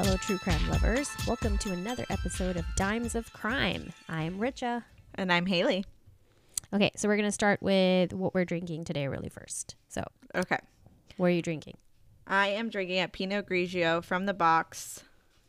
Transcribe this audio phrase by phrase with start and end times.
[0.00, 1.10] Hello, fellow true crime lovers.
[1.26, 3.92] Welcome to another episode of Dimes of Crime.
[4.08, 4.84] I'm Richa.
[5.16, 5.84] And I'm Haily.
[6.72, 9.74] Okay, so we're going to start with what we're drinking today, really, first.
[9.88, 10.02] So,
[10.34, 10.56] Okay.
[11.18, 11.74] what are you drinking?
[12.26, 15.04] I am drinking a Pinot Grigio from the box.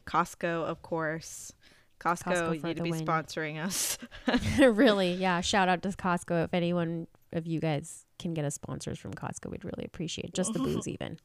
[0.05, 1.53] Costco, of course.
[2.01, 3.05] Costco, Costco you need to be win.
[3.05, 3.97] sponsoring us.
[4.59, 5.39] really, yeah.
[5.39, 6.43] Shout out to Costco.
[6.43, 10.53] If anyone of you guys can get us sponsors from Costco, we'd really appreciate just
[10.53, 11.19] the booze, even.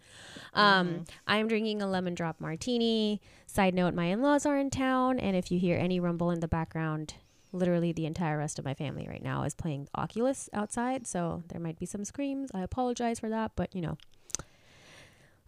[0.55, 3.21] Um, I am drinking a lemon drop martini.
[3.47, 6.49] Side note: My in-laws are in town, and if you hear any rumble in the
[6.49, 7.15] background,
[7.53, 11.61] literally the entire rest of my family right now is playing Oculus outside, so there
[11.61, 12.51] might be some screams.
[12.55, 13.97] I apologize for that, but you know.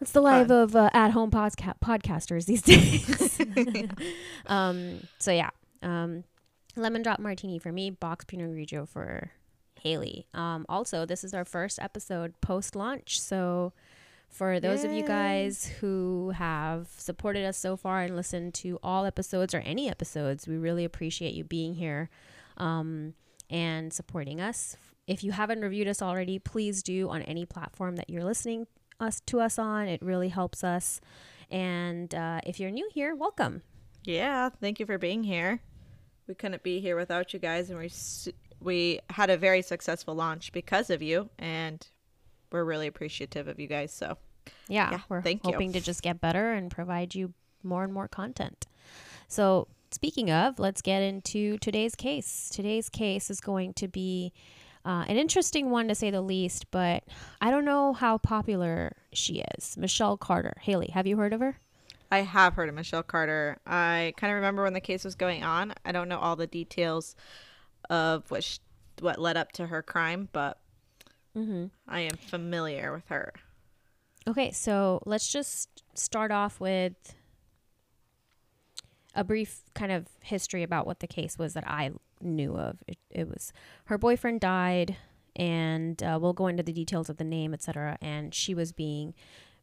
[0.00, 3.40] It's the life of uh, at-home podca- podcasters these days.
[4.46, 5.50] um, so yeah,
[5.82, 6.22] um,
[6.76, 9.32] lemon drop martini for me, box Pinot Grigio for
[9.82, 10.26] Haily.
[10.34, 13.20] Um, also, this is our first episode post launch.
[13.20, 13.72] So,
[14.28, 19.06] for those of you guys who have supported us so far and listened to all
[19.06, 22.10] episodes or any episodes, we really appreciate you being here
[22.58, 23.14] um,
[23.48, 24.76] and supporting us.
[25.06, 28.66] If you haven't reviewed us already, please do on any platform that you're listening
[29.00, 29.88] us to us on.
[29.88, 31.00] It really helps us.
[31.50, 33.62] And uh, if you're new here, welcome.
[34.04, 35.60] yeah, thank you for being here.
[36.26, 38.28] We couldn't be here without you guys, and we s-
[38.60, 41.86] we had a very successful launch because of you, and
[42.50, 43.92] we're really appreciative of you guys.
[43.92, 44.18] So
[44.68, 45.52] Yeah, Yeah, we're thank you.
[45.52, 48.66] hoping to just get better and provide you more and more content.
[49.28, 52.48] So, speaking of, let's get into today's case.
[52.50, 54.32] Today's case is going to be
[54.86, 57.04] uh, an interesting one to say the least, but
[57.42, 59.76] I don't know how popular she is.
[59.76, 60.54] Michelle Carter.
[60.62, 61.58] Haily, have you heard of her?
[62.10, 63.58] I have heard of Michelle Carter.
[63.66, 65.74] I kind of remember when the case was going on.
[65.84, 67.14] I don't know all the details
[67.90, 68.58] of what sh-
[69.00, 70.58] what led up to her crime, but
[71.36, 71.66] Mm-hmm.
[71.86, 73.32] I am familiar with her.
[74.26, 77.14] Okay, so let's just start off with
[79.14, 82.78] a brief kind of history about what the case was that I knew of.
[82.88, 83.52] It, it was
[83.84, 84.96] her boyfriend died,
[85.36, 87.98] and uh, we'll go into the details of the name, etc.
[88.00, 89.14] And she was being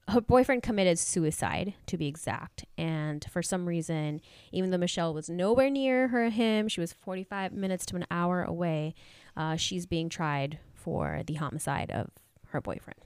[0.10, 2.66] her boyfriend committed suicide, to be exact.
[2.78, 4.22] And for some reason,
[4.52, 8.44] even though Michelle was nowhere near her him, she was 45 minutes to an hour
[8.44, 8.94] away.
[9.36, 12.12] Uh, she's being tried for the homicide of
[12.50, 13.00] her boyfriend.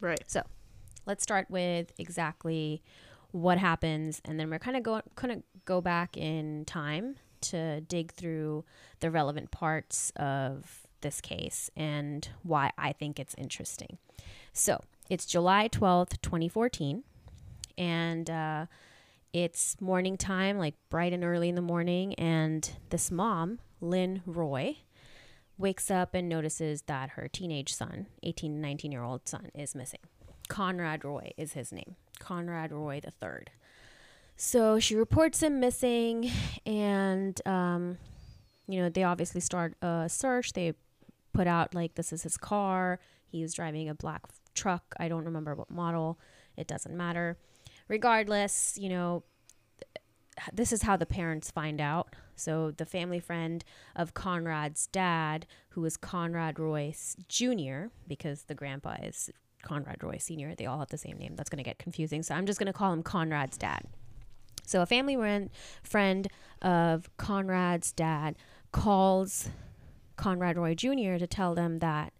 [0.00, 0.22] Right.
[0.26, 0.42] So
[1.06, 2.82] let's start with exactly
[3.30, 8.12] what happens, and then we're kind of going of go back in time to dig
[8.12, 8.64] through
[9.00, 13.98] the relevant parts of this case and why I think it's interesting.
[14.52, 17.04] So it's July twelfth, twenty fourteen,
[17.76, 18.66] and uh,
[19.32, 24.78] it's morning time, like bright and early in the morning, and this mom, Lynn Roy,
[25.58, 30.00] wakes up and notices that her teenage son, 18, 19 year old son, is missing.
[30.48, 31.96] Conrad Roy is his name.
[32.18, 33.50] Conrad Roy the third.
[34.36, 36.30] So she reports him missing,
[36.64, 37.98] and um,
[38.68, 40.52] you know they obviously start a search.
[40.52, 40.74] They
[41.32, 43.00] put out like this is his car.
[43.26, 44.22] He's driving a black
[44.56, 44.94] truck.
[44.98, 46.18] I don't remember what model.
[46.56, 47.36] It doesn't matter.
[47.88, 49.22] Regardless, you know,
[49.80, 52.14] th- this is how the parents find out.
[52.34, 53.64] So the family friend
[53.94, 59.30] of Conrad's dad, who is Conrad Royce Jr., because the grandpa is
[59.62, 61.36] Conrad Roy Sr., they all have the same name.
[61.36, 62.22] That's going to get confusing.
[62.22, 63.84] So I'm just going to call him Conrad's dad.
[64.66, 65.50] So a family ran-
[65.82, 66.28] friend
[66.60, 68.36] of Conrad's dad
[68.72, 69.48] calls
[70.16, 71.16] Conrad Roy Jr.
[71.18, 72.12] to tell them that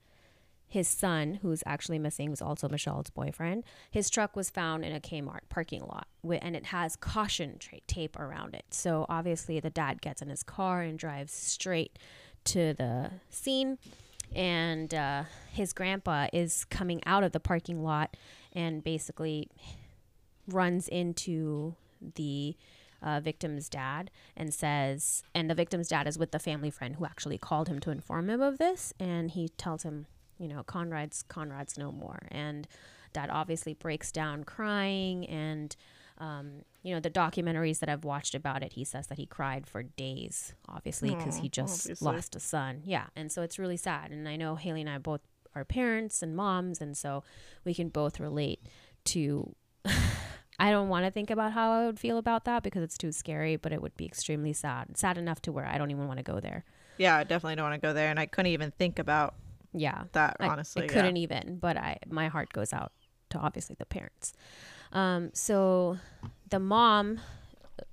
[0.69, 3.65] his son, who's actually missing, was also Michelle's boyfriend.
[3.91, 8.19] His truck was found in a Kmart parking lot, and it has caution tra- tape
[8.19, 8.65] around it.
[8.71, 11.99] So obviously, the dad gets in his car and drives straight
[12.45, 13.79] to the scene.
[14.35, 18.17] And uh, his grandpa is coming out of the parking lot
[18.53, 19.49] and basically
[20.49, 21.77] runs into
[22.15, 22.57] the
[23.03, 27.05] uh, victim's dad and says, and the victim's dad is with the family friend who
[27.05, 30.07] actually called him to inform him of this, and he tells him,
[30.39, 32.67] you know, Conrad's Conrad's no more, and
[33.13, 35.75] dad obviously breaks down crying, and
[36.19, 39.67] um, you know the documentaries that I've watched about it, he says that he cried
[39.67, 42.05] for days, obviously because he just obviously.
[42.05, 44.99] lost a son, yeah, and so it's really sad, and I know Haily and I
[44.99, 45.21] both
[45.55, 47.23] are parents and moms, and so
[47.65, 48.61] we can both relate
[49.07, 49.55] to
[50.59, 53.13] I don't want to think about how I would feel about that because it's too
[53.13, 54.97] scary, but it would be extremely sad.
[54.97, 56.65] Sad enough to where I don't even want to go there.
[56.97, 59.35] Yeah, I definitely don't want to go there, and I couldn't even think about
[59.73, 60.05] Yeah.
[60.13, 60.85] that I, honestly.
[60.85, 62.93] I couldn't even, but I my heart goes out
[63.31, 64.33] to obviously the parents.
[64.93, 65.99] Um, so
[66.49, 67.21] the mom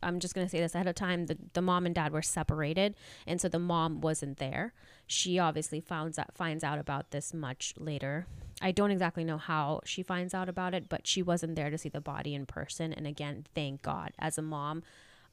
[0.01, 1.25] I'm just going to say this ahead of time.
[1.25, 2.95] The, the mom and dad were separated.
[3.27, 4.73] And so the mom wasn't there.
[5.07, 8.25] She obviously finds out, finds out about this much later.
[8.61, 11.77] I don't exactly know how she finds out about it, but she wasn't there to
[11.77, 12.93] see the body in person.
[12.93, 14.11] And again, thank God.
[14.19, 14.83] As a mom,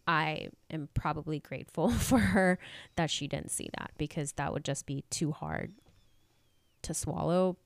[0.07, 2.59] I am probably grateful for her
[2.97, 5.73] that she didn't see that because that would just be too hard
[6.83, 7.57] to swallow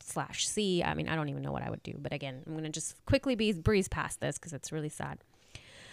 [0.00, 0.82] slash see.
[0.82, 1.94] I mean, I don't even know what I would do.
[1.98, 5.18] But again, I'm going to just quickly be, breeze past this because it's really sad.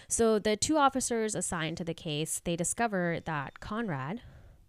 [0.07, 4.21] So the two officers assigned to the case, they discover that Conrad,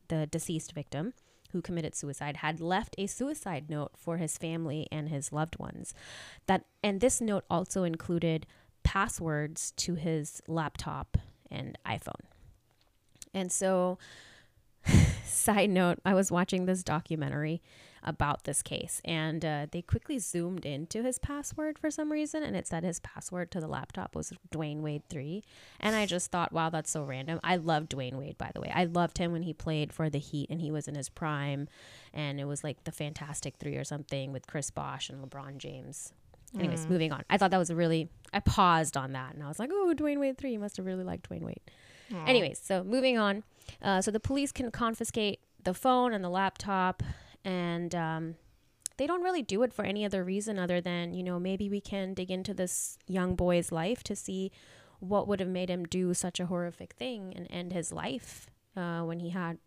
[0.09, 1.15] the deceased victim
[1.51, 5.95] who committed suicide, had left a suicide note for his family and his loved ones.
[6.47, 8.47] That and this note also included
[8.85, 11.19] passwords to his laptop
[11.51, 12.25] and iPhone.
[13.35, 13.99] And so
[15.25, 17.61] side note, I was watching this documentary
[18.05, 19.01] about this case.
[19.05, 23.01] And uh, they quickly zoomed into his password for some reason, and it said his
[23.01, 25.43] password to the laptop was Dwyane Wade 3.
[25.81, 27.41] And I just thought, wow, that's so random.
[27.43, 28.73] I love Dwyane Wade, by the way.
[28.75, 31.69] I loved him when he played for the Heat and he was in his prime.
[32.13, 36.13] And it was like the Fantastic Three or something with Chris Bosh and LeBron James.
[36.59, 36.91] Anyways, mm.
[36.91, 37.25] moving on.
[37.31, 39.95] I thought that was a really, I paused on that and I was like, oh,
[39.97, 40.53] Dwyane Wade 3.
[40.53, 41.61] You must have really liked Dwyane Wade.
[42.13, 42.29] Aww.
[42.29, 43.43] Anyways, so moving on.
[43.81, 47.03] Uh, so the police can confiscate the phone and the laptop
[47.45, 48.35] and um,
[48.97, 51.81] they don't really do it for any other reason other than you know maybe we
[51.81, 54.51] can dig into this young boy's life to see
[55.01, 58.47] what would have made him do such a horrific thing and end his life
[58.77, 59.59] uh, when he had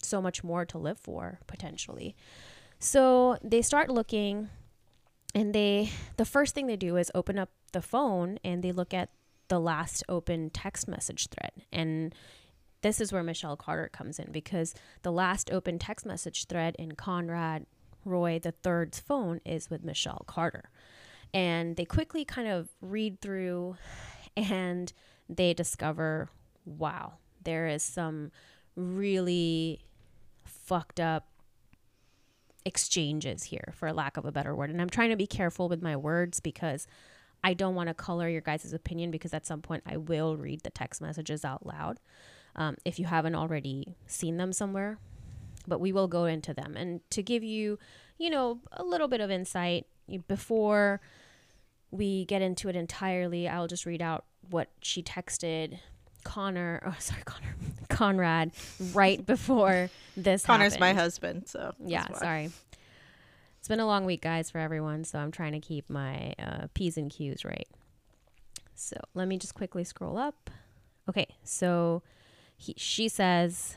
[0.00, 2.14] so much more to live for potentially.
[2.78, 4.50] So they start looking
[5.34, 8.94] and they the first thing they do is open up the phone and they look
[8.94, 9.10] at
[9.48, 11.52] the last open text message thread.
[11.72, 12.14] And
[12.84, 16.92] this is where Michelle Carter comes in because the last open text message thread in
[16.92, 17.64] Conrad
[18.04, 20.68] Roy third's phone is with Michelle Carter.
[21.32, 23.78] And they quickly kind of read through
[24.36, 24.92] and
[25.30, 26.28] they discover
[26.66, 28.30] wow, there is some
[28.76, 29.80] really
[30.44, 31.26] fucked up
[32.66, 34.68] exchanges here, for lack of a better word.
[34.68, 36.86] And I'm trying to be careful with my words because
[37.42, 40.64] I don't want to color your guys' opinion because at some point I will read
[40.64, 41.98] the text messages out loud
[42.56, 44.98] um, if you haven't already seen them somewhere.
[45.66, 46.76] But we will go into them.
[46.76, 47.78] And to give you,
[48.18, 49.86] you know, a little bit of insight
[50.28, 51.00] before
[51.90, 55.78] we get into it entirely, I'll just read out what she texted
[56.24, 57.54] Connor, oh sorry, Connor,
[57.88, 58.50] Conrad,
[58.92, 60.44] right before this.
[60.44, 60.96] Connor's happened.
[60.96, 62.50] my husband, so yeah, sorry.
[63.58, 66.66] It's been a long week, guys, for everyone, so I'm trying to keep my uh,
[66.74, 67.68] p's and q's right.
[68.74, 70.50] So let me just quickly scroll up.
[71.08, 72.02] Okay, so
[72.64, 73.76] he, she says,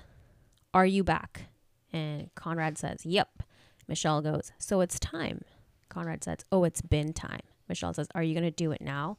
[0.73, 1.47] Are you back?
[1.91, 3.43] And Conrad says, Yep.
[3.87, 5.41] Michelle goes, So it's time.
[5.89, 7.41] Conrad says, Oh, it's been time.
[7.67, 9.17] Michelle says, Are you going to do it now?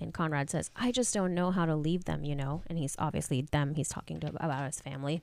[0.00, 2.62] And Conrad says, I just don't know how to leave them, you know.
[2.68, 5.22] And he's obviously them, he's talking to about his family.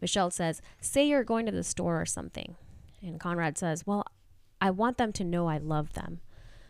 [0.00, 2.56] Michelle says, Say you're going to the store or something.
[3.02, 4.04] And Conrad says, Well,
[4.60, 6.20] I want them to know I love them.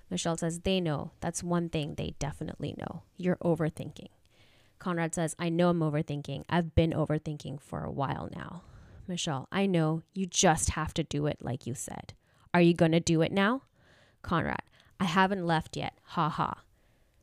[0.09, 1.11] Michelle says, They know.
[1.21, 3.03] That's one thing they definitely know.
[3.17, 4.09] You're overthinking.
[4.81, 6.45] Conrad says, I know I'm overthinking.
[6.49, 8.63] I've been overthinking for a while now.
[9.07, 10.03] Michelle, I know.
[10.15, 12.15] You just have to do it like you said.
[12.53, 13.63] Are you going to do it now?
[14.23, 14.63] Conrad,
[14.99, 15.99] I haven't left yet.
[16.03, 16.63] Ha ha.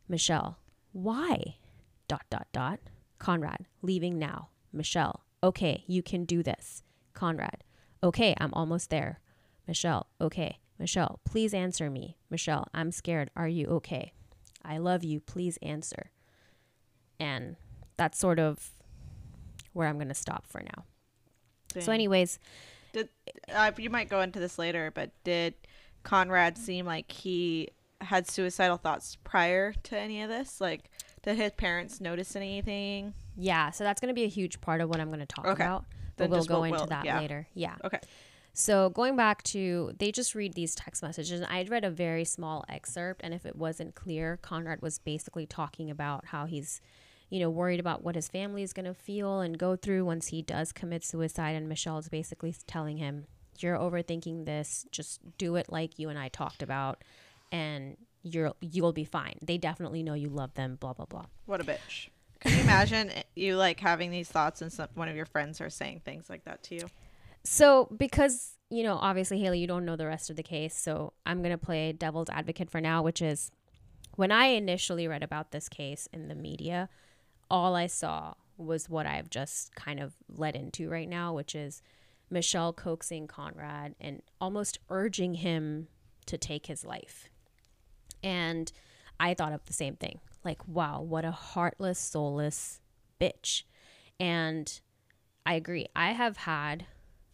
[0.08, 0.60] Michelle,
[0.94, 1.56] why?
[2.08, 2.80] Dot, dot, dot.
[3.20, 4.50] Conrad, leaving now.
[4.72, 6.84] Michelle, okay, you can do this.
[7.14, 7.64] Conrad,
[8.02, 9.20] okay, I'm almost there.
[9.68, 10.60] Michelle, okay.
[10.80, 12.18] Michelle, please answer me.
[12.30, 13.32] Michelle, I'm scared.
[13.36, 14.14] Are you okay?
[14.64, 15.20] I love you.
[15.20, 16.12] Please answer.
[17.20, 17.56] And
[17.98, 18.72] that's sort of
[19.74, 20.86] where I'm going to stop for now.
[21.74, 21.84] Dang.
[21.84, 22.40] So, anyways,
[22.94, 23.10] did
[23.54, 25.54] uh, you might go into this later, but did
[26.04, 27.70] Conrad seem like he
[28.02, 30.62] had suicidal thoughts prior to any of this?
[30.62, 30.90] Like,
[31.24, 33.14] did his parents notice anything?
[33.36, 35.46] Yeah, so that's going to be a huge part of what I'm going to talk
[35.46, 35.64] okay.
[35.64, 35.86] about.
[36.16, 37.20] But then we'll go into we'll, that yeah.
[37.20, 37.48] later.
[37.54, 37.76] Yeah.
[37.84, 38.00] Okay.
[38.54, 41.42] So going back to, they just read these text messages.
[41.42, 45.46] And I read a very small excerpt, and if it wasn't clear, Conrad was basically
[45.46, 46.82] talking about how he's
[47.30, 50.28] you know, worried about what his family is going to feel and go through once
[50.28, 51.56] he does commit suicide.
[51.56, 53.26] And Michelle's basically telling him,
[53.60, 54.86] You're overthinking this.
[54.92, 57.04] Just do it like you and I talked about,
[57.52, 59.38] and you're you'll be fine.
[59.42, 60.78] They definitely know you love them.
[60.80, 61.26] Blah blah blah.
[61.46, 62.10] What a bitch.
[62.40, 65.70] Can you imagine you like having these thoughts and some, one of your friends are
[65.70, 66.82] saying things like that to you?
[67.44, 71.14] So because you know, obviously Haily, you don't know the rest of the case, so
[71.26, 73.52] I'm gonna play devil's advocate for now, which is
[74.16, 76.90] when I initially read about this case in the media,
[77.50, 81.82] all I saw was what I've just kind of led into right now, which is
[82.30, 85.88] Michelle coaxing Conrad and almost urging him
[86.26, 87.30] to take his life.
[88.24, 88.72] And
[89.20, 90.20] I thought of the same thing.
[90.44, 92.82] Like, wow, what a heartless, soulless
[93.20, 93.64] bitch.
[94.20, 94.80] And
[95.46, 95.88] I agree.
[95.96, 96.86] I have had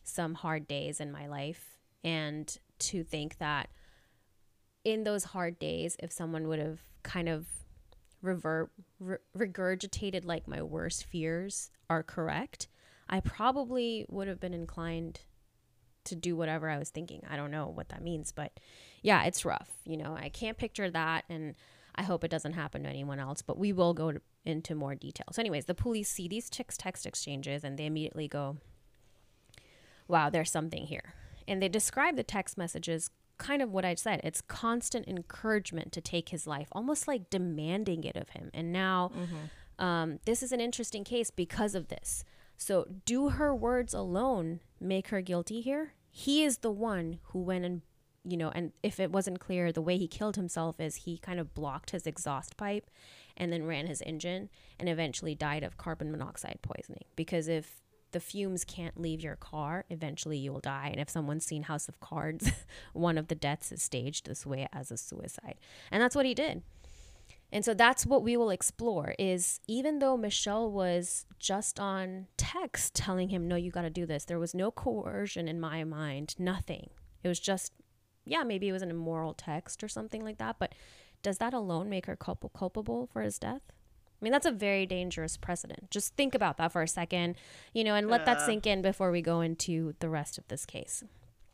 [0.04, 1.78] some hard days in my life.
[2.04, 3.70] And to think that
[4.84, 7.48] in those hard days, if someone would have kind of
[8.24, 12.68] revert, re- regurgitated like my worst fears are correct,
[13.08, 15.22] I probably would have been inclined
[16.06, 17.22] to do whatever I was thinking.
[17.30, 18.60] I don't know what that means, but
[19.02, 19.70] yeah, it's rough.
[19.86, 21.26] You know, I can't picture that.
[21.30, 21.56] And
[21.96, 24.96] I hope it doesn't happen to anyone else, but we will go to, into more
[24.96, 25.28] detail.
[25.32, 28.58] So, anyways, the police see these chicks' text exchanges and they immediately go,
[30.08, 31.14] wow, there's something here.
[31.48, 33.10] And they describe the text messages
[33.44, 34.22] kind of what I said.
[34.24, 38.50] It's constant encouragement to take his life, almost like demanding it of him.
[38.54, 39.86] And now, mm-hmm.
[39.86, 42.24] um, this is an interesting case because of this.
[42.58, 45.94] So, do her words alone make her guilty here?
[46.10, 47.82] He is the one who went and,
[48.24, 51.40] you know, and if it wasn't clear, the way he killed himself is he kind
[51.40, 52.90] of blocked his exhaust pipe
[53.36, 57.06] and then ran his engine and eventually died of carbon monoxide poisoning.
[57.16, 57.82] Because if
[58.14, 60.90] the fumes can't leave your car, eventually you will die.
[60.92, 62.52] And if someone's seen House of Cards,
[62.94, 65.56] one of the deaths is staged this way as a suicide.
[65.92, 66.64] And that's what he did.
[67.52, 72.96] And so that's what we will explore is even though Michelle was just on text
[72.96, 76.34] telling him, no, you got to do this, there was no coercion in my mind,
[76.40, 76.90] nothing.
[77.24, 77.72] It was just,
[78.26, 80.56] yeah, maybe it was an immoral text or something like that.
[80.58, 80.74] But
[81.22, 83.62] does that alone make her culp- culpable for his death?
[84.24, 85.92] I mean, that's a very dangerous precedent.
[85.92, 87.36] Just think about that for a second,
[87.74, 90.48] you know, and let uh, that sink in before we go into the rest of
[90.48, 91.04] this case.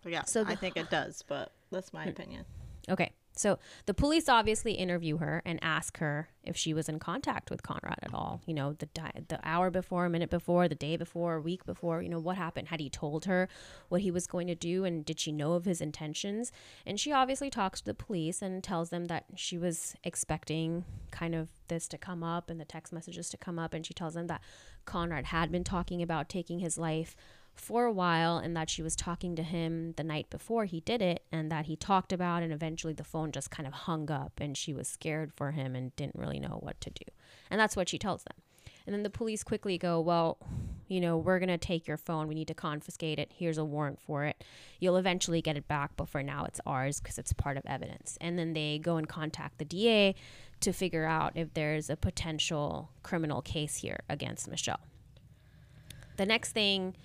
[0.06, 2.10] Yeah, so the, I think it does, but that's my hmm.
[2.10, 2.46] opinion.
[2.88, 3.12] Okay.
[3.40, 7.64] So the police obviously interview her and ask her if she was in contact with
[7.64, 8.42] Conrad at all.
[8.46, 11.66] You know, the di- the hour before, a minute before, the day before, a week
[11.66, 12.02] before.
[12.02, 12.68] You know, what happened?
[12.68, 13.48] Had he told her
[13.88, 16.52] what he was going to do, and did she know of his intentions?
[16.86, 21.34] And she obviously talks to the police and tells them that she was expecting kind
[21.34, 24.16] of this to come up and the text messages to come up, and she tells
[24.16, 24.42] them that
[24.84, 27.16] Conrad had been talking about taking his life
[27.56, 31.02] for a while and that she was talking to him the night before he did
[31.02, 34.34] it and that he talked about and eventually the phone just kind of hung up
[34.40, 37.06] and she was scared for him and didn't really know what to do.
[37.50, 38.38] And that's what she tells them.
[38.86, 40.38] And then the police quickly go, Well,
[40.88, 42.28] you know, we're going to take your phone.
[42.28, 43.32] We need to confiscate it.
[43.36, 44.44] Here's a warrant for it.
[44.80, 48.18] You'll eventually get it back, but for now it's ours because it's part of evidence.
[48.20, 50.16] And then they go and contact the DA
[50.62, 54.82] to figure out if there's a potential criminal case here against Michelle.
[56.18, 56.96] The next thing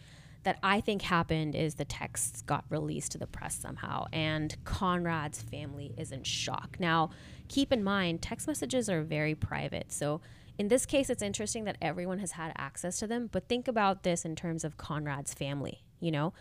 [0.44, 5.42] that I think happened is the texts got released to the press somehow, and Conrad's
[5.42, 6.76] family is in shock.
[6.78, 7.10] Now,
[7.48, 9.92] keep in mind, text messages are very private.
[9.92, 10.20] So,
[10.56, 14.04] in this case, it's interesting that everyone has had access to them, but think about
[14.04, 15.82] this in terms of Conrad's family.
[15.98, 16.32] You know,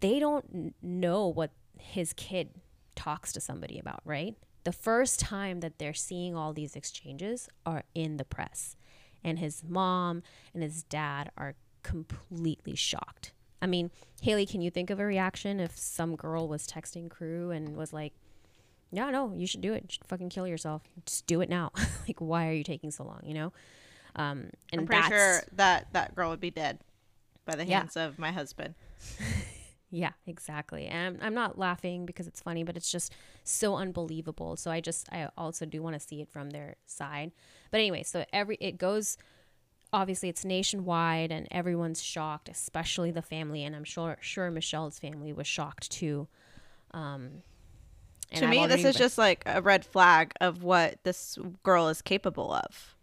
[0.00, 2.50] they don't know what his kid
[2.96, 4.34] talks to somebody about, right?
[4.64, 8.76] The first time that they're seeing all these exchanges are in the press.
[9.24, 13.32] And his mom and his dad are completely shocked.
[13.62, 13.90] I mean,
[14.22, 17.92] Haily, can you think of a reaction if some girl was texting crew and was
[17.92, 18.12] like,
[18.90, 19.84] yeah, no, you should do it.
[19.84, 20.82] You should fucking kill yourself.
[21.06, 21.70] Just do it now.
[22.08, 23.20] like, why are you taking so long?
[23.22, 23.52] You know?
[24.16, 26.80] Um, and I'm pretty sure that that girl would be dead
[27.46, 28.04] by the hands yeah.
[28.04, 28.74] of my husband.
[29.90, 30.86] yeah, exactly.
[30.86, 33.14] And I'm, I'm not laughing because it's funny, but it's just
[33.44, 34.56] so unbelievable.
[34.56, 37.30] So I just, I also do want to see it from their side.
[37.70, 39.16] But anyway, so every, it goes
[39.92, 45.32] obviously it's nationwide and everyone's shocked, especially the family, and I'm sure sure Michelle's family
[45.32, 46.28] was shocked too.
[46.92, 47.42] Um,
[48.34, 52.52] to me, this is just like a red flag of what this girl is capable
[52.52, 52.94] of.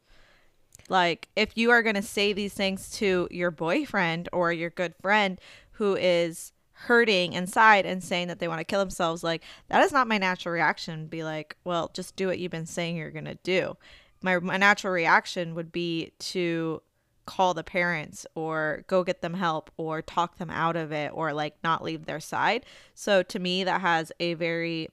[0.89, 4.95] Like, if you are going to say these things to your boyfriend or your good
[5.01, 5.39] friend
[5.73, 9.91] who is hurting inside and saying that they want to kill themselves, like, that is
[9.91, 11.05] not my natural reaction.
[11.05, 13.77] Be like, well, just do what you've been saying you're going to do
[14.21, 16.81] my, my natural reaction would be to
[17.25, 21.31] call the parents or go get them help or talk them out of it or
[21.31, 22.65] like not leave their side.
[22.95, 24.89] So to me, that has a very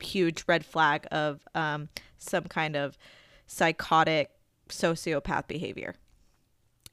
[0.00, 2.96] huge red flag of um, some kind of
[3.46, 4.30] psychotic
[4.70, 5.94] sociopath behavior.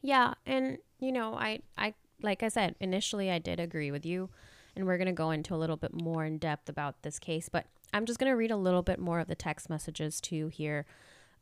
[0.01, 4.29] Yeah, and you know, I I like I said initially, I did agree with you,
[4.75, 7.67] and we're gonna go into a little bit more in depth about this case, but
[7.93, 10.85] I'm just gonna read a little bit more of the text messages too here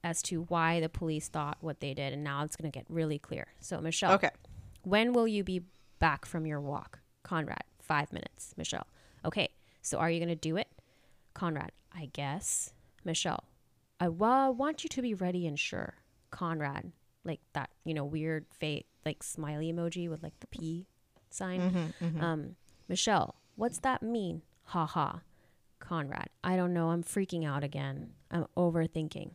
[0.04, 2.86] as to why the police thought what they did, and now it's going to get
[2.90, 3.48] really clear.
[3.60, 4.14] So, Michelle.
[4.14, 4.30] Okay.
[4.84, 5.64] When will you be
[6.00, 7.00] back from your walk?
[7.24, 8.54] Conrad, five minutes.
[8.58, 8.88] Michelle.
[9.24, 9.50] Okay.
[9.82, 10.68] So, are you going to do it?
[11.34, 12.74] Conrad, I guess.
[13.04, 13.46] Michelle,
[14.00, 15.96] I wa- want you to be ready and sure.
[16.30, 16.92] Conrad,
[17.24, 20.88] like that, you know, weird fate, like smiley emoji with like the P
[21.30, 21.62] sign.
[21.62, 22.24] Mm-hmm, mm-hmm.
[22.24, 22.56] Um,
[22.88, 24.42] Michelle, what's that mean?
[24.66, 25.22] Ha ha.
[25.80, 26.90] Conrad, I don't know.
[26.90, 28.12] I'm freaking out again.
[28.30, 29.32] I'm overthinking.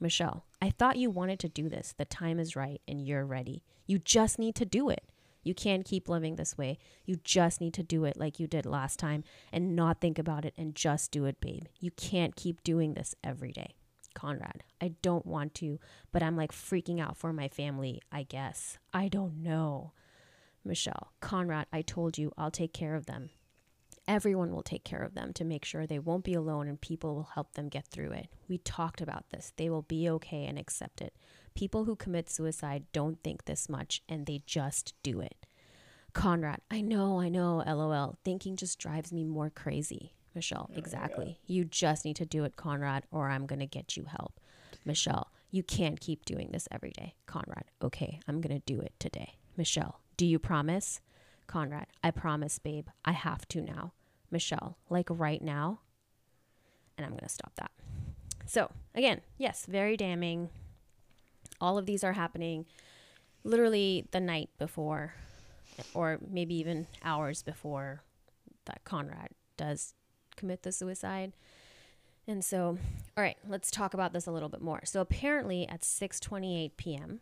[0.00, 1.94] Michelle, I thought you wanted to do this.
[1.96, 3.62] The time is right and you're ready.
[3.86, 5.04] You just need to do it.
[5.42, 6.78] You can't keep living this way.
[7.04, 10.44] You just need to do it like you did last time and not think about
[10.44, 11.64] it and just do it, babe.
[11.78, 13.74] You can't keep doing this every day.
[14.14, 15.78] Conrad, I don't want to,
[16.12, 18.78] but I'm like freaking out for my family, I guess.
[18.92, 19.92] I don't know.
[20.64, 23.30] Michelle, Conrad, I told you I'll take care of them.
[24.10, 27.14] Everyone will take care of them to make sure they won't be alone and people
[27.14, 28.26] will help them get through it.
[28.48, 29.52] We talked about this.
[29.56, 31.14] They will be okay and accept it.
[31.54, 35.46] People who commit suicide don't think this much and they just do it.
[36.12, 38.18] Conrad, I know, I know, lol.
[38.24, 40.16] Thinking just drives me more crazy.
[40.34, 41.38] Michelle, oh, exactly.
[41.46, 44.40] You just need to do it, Conrad, or I'm going to get you help.
[44.84, 47.14] Michelle, you can't keep doing this every day.
[47.26, 49.34] Conrad, okay, I'm going to do it today.
[49.56, 51.00] Michelle, do you promise?
[51.46, 52.88] Conrad, I promise, babe.
[53.04, 53.92] I have to now.
[54.30, 55.80] Michelle, like right now.
[56.96, 57.70] And I'm going to stop that.
[58.46, 60.50] So, again, yes, very damning.
[61.60, 62.66] All of these are happening
[63.44, 65.14] literally the night before,
[65.94, 68.02] or maybe even hours before
[68.66, 69.94] that Conrad does
[70.36, 71.32] commit the suicide.
[72.26, 72.78] And so,
[73.16, 74.82] all right, let's talk about this a little bit more.
[74.84, 77.20] So apparently at 6:28 p.m.,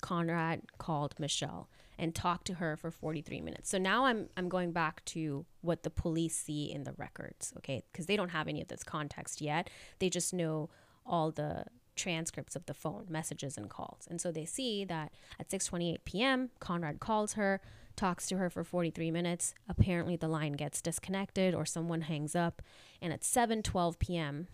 [0.00, 3.68] Conrad called Michelle and talked to her for 43 minutes.
[3.68, 7.82] So now I'm I'm going back to what the police see in the records, okay?
[7.90, 9.68] Because they don't have any of this context yet.
[9.98, 10.70] They just know
[11.04, 11.64] all the
[11.96, 14.06] transcripts of the phone messages and calls.
[14.08, 17.60] And so they see that at 6:28 p.m., Conrad calls her,
[17.96, 19.54] talks to her for 43 minutes.
[19.68, 22.62] Apparently the line gets disconnected or someone hangs up,
[23.02, 24.46] and at 7:12 p.m.,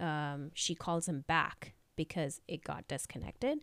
[0.00, 3.58] um, she calls him back because it got disconnected.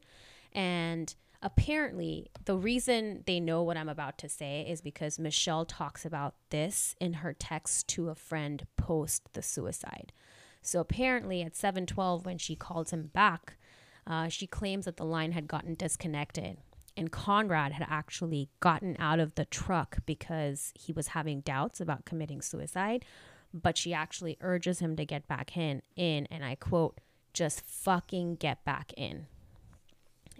[0.53, 6.05] And apparently, the reason they know what I'm about to say is because Michelle talks
[6.05, 10.13] about this in her text to a friend post the suicide.
[10.61, 13.57] So apparently, at 7:12, when she calls him back,
[14.05, 16.57] uh, she claims that the line had gotten disconnected,
[16.95, 22.05] and Conrad had actually gotten out of the truck because he was having doubts about
[22.05, 23.05] committing suicide.
[23.53, 26.99] But she actually urges him to get back in, in, and I quote,
[27.33, 29.27] "Just fucking get back in,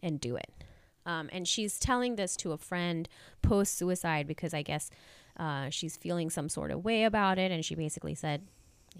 [0.02, 0.61] and do it."
[1.06, 3.08] Um, and she's telling this to a friend
[3.42, 4.90] post suicide because I guess
[5.38, 7.52] uh, she's feeling some sort of way about it.
[7.52, 8.44] And she basically said,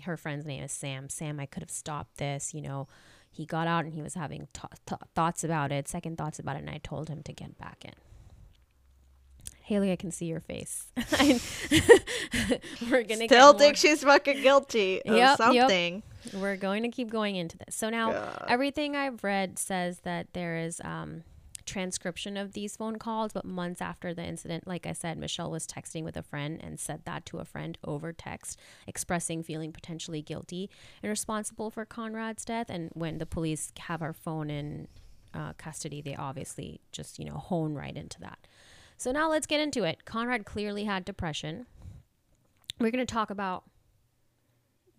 [0.04, 1.10] her friend's name is Sam.
[1.10, 2.54] Sam, I could have stopped this.
[2.54, 2.88] You know,
[3.30, 6.56] he got out and he was having t- t- thoughts about it, second thoughts about
[6.56, 7.94] it, and I told him to get back in.
[9.64, 10.88] Haily, I can see your face.
[12.90, 16.04] We're gonna still think she's fucking guilty of yep, something.
[16.26, 16.34] Yep.
[16.42, 17.76] We're going to keep going into this.
[17.76, 18.46] So now, God.
[18.48, 21.24] everything I've read says that there is um,
[21.66, 25.68] transcription of these phone calls, but months after the incident, like I said, Michelle was
[25.68, 30.22] texting with a friend and said that to a friend over text, expressing feeling potentially
[30.22, 30.70] guilty
[31.02, 32.70] and responsible for Conrad's death.
[32.70, 34.88] And when the police have our phone in
[35.34, 38.40] uh, custody, they obviously just, you know, hone right into that.
[38.98, 40.06] So now let's get into it.
[40.06, 41.66] Conrad clearly had depression.
[42.80, 43.64] We're going to talk about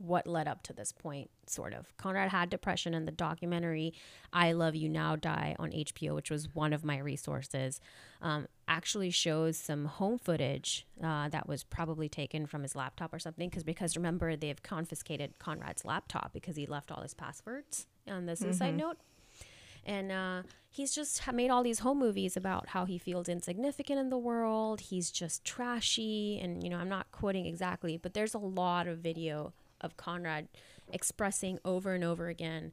[0.03, 1.97] what led up to this point, sort of.
[1.97, 3.95] Conrad had depression, and the documentary
[4.33, 7.81] I Love You Now Die on HBO, which was one of my resources,
[8.21, 13.19] um, actually shows some home footage uh, that was probably taken from his laptop or
[13.19, 13.49] something.
[13.49, 18.35] Because because remember, they've confiscated Conrad's laptop because he left all his passwords on the
[18.35, 18.79] suicide mm-hmm.
[18.79, 18.97] note.
[19.85, 24.11] And uh, he's just made all these home movies about how he feels insignificant in
[24.11, 24.81] the world.
[24.81, 26.39] He's just trashy.
[26.41, 30.49] And, you know, I'm not quoting exactly, but there's a lot of video of Conrad
[30.93, 32.73] expressing over and over again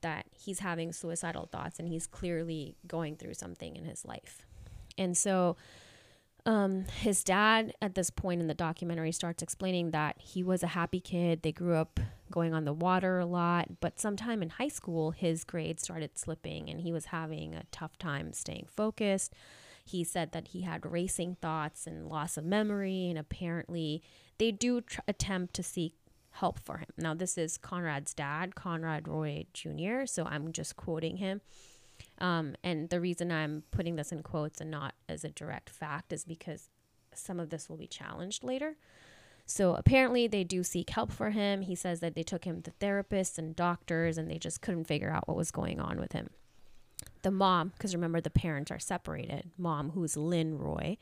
[0.00, 4.46] that he's having suicidal thoughts and he's clearly going through something in his life.
[4.96, 5.56] And so
[6.46, 10.68] um, his dad, at this point in the documentary, starts explaining that he was a
[10.68, 11.42] happy kid.
[11.42, 15.44] They grew up going on the water a lot, but sometime in high school, his
[15.44, 19.34] grades started slipping and he was having a tough time staying focused.
[19.84, 24.02] He said that he had racing thoughts and loss of memory, and apparently,
[24.36, 25.94] they do tr- attempt to seek
[26.38, 26.88] help for him.
[26.96, 31.40] Now, this is Conrad's dad, Conrad Roy Jr., so I'm just quoting him.
[32.18, 36.12] Um, and the reason I'm putting this in quotes and not as a direct fact
[36.12, 36.70] is because
[37.12, 38.76] some of this will be challenged later.
[39.46, 41.62] So apparently, they do seek help for him.
[41.62, 45.10] He says that they took him to therapists and doctors and they just couldn't figure
[45.10, 46.30] out what was going on with him.
[47.22, 50.96] The mom, because remember, the parents are separated, mom, who's Lynn Roy,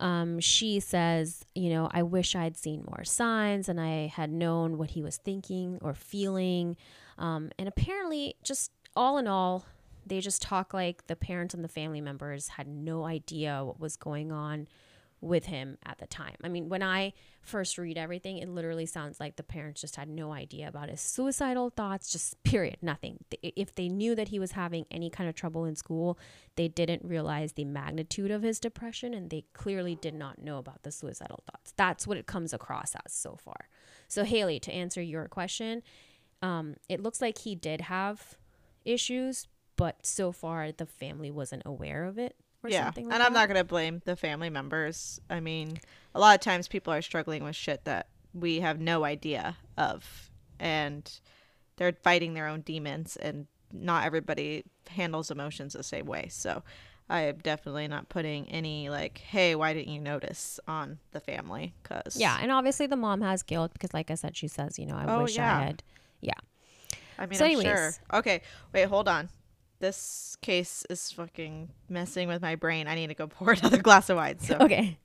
[0.00, 4.76] um, she says, you know, I wish I'd seen more signs and I had known
[4.76, 6.76] what he was thinking or feeling.
[7.18, 9.64] Um, and apparently, just all in all,
[10.04, 13.96] they just talk like the parents and the family members had no idea what was
[13.96, 14.66] going on
[15.22, 16.34] with him at the time.
[16.42, 20.08] I mean, when I first read everything, it literally sounds like the parents just had
[20.08, 23.24] no idea about his suicidal thoughts, just period, nothing.
[23.40, 26.18] If they knew that he was having any kind of trouble in school,
[26.56, 30.82] they didn't realize the magnitude of his depression and they clearly did not know about
[30.82, 31.72] the suicidal thoughts.
[31.76, 33.68] That's what it comes across as so far.
[34.08, 35.82] So, Haily, to answer your question,
[36.42, 38.36] um, it looks like he did have
[38.84, 42.36] issues, but so far the family wasn't aware of it
[42.70, 42.86] yeah.
[42.86, 43.20] Like and that.
[43.20, 45.20] I'm not going to blame the family members.
[45.28, 45.78] I mean,
[46.14, 50.30] a lot of times people are struggling with shit that we have no idea of.
[50.58, 51.10] And
[51.76, 56.28] they're fighting their own demons, and not everybody handles emotions the same way.
[56.30, 56.62] So
[57.08, 61.74] I am definitely not putting any, like, hey, why didn't you notice on the family?
[61.82, 62.16] Because.
[62.16, 62.38] Yeah.
[62.40, 65.06] And obviously the mom has guilt because, like I said, she says, you know, I
[65.06, 65.56] oh, wish yeah.
[65.56, 65.82] I had.
[66.20, 66.32] Yeah.
[67.18, 67.66] I mean, so I'm anyways.
[67.66, 67.92] sure.
[68.12, 68.42] Okay.
[68.72, 69.28] Wait, hold on
[69.82, 72.86] this case is fucking messing with my brain.
[72.86, 74.38] I need to go pour another glass of wine.
[74.38, 74.98] So okay.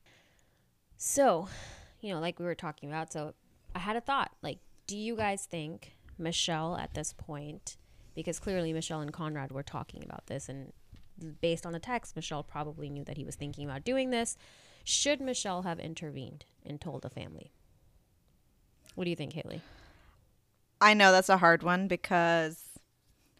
[0.95, 1.49] So,
[1.99, 3.33] you know, like we were talking about, so
[3.75, 4.31] I had a thought.
[4.41, 7.77] Like, do you guys think Michelle at this point,
[8.15, 10.71] because clearly Michelle and Conrad were talking about this, and
[11.41, 14.37] based on the text, Michelle probably knew that he was thinking about doing this.
[14.83, 17.51] Should Michelle have intervened and told the family?
[18.95, 19.61] What do you think, Haily?
[20.79, 22.66] I know that's a hard one because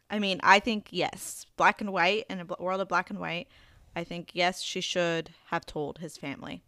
[0.10, 3.48] I mean, I think yes, black and white in a world of black and white.
[3.96, 6.62] I think yes, she should have told his family.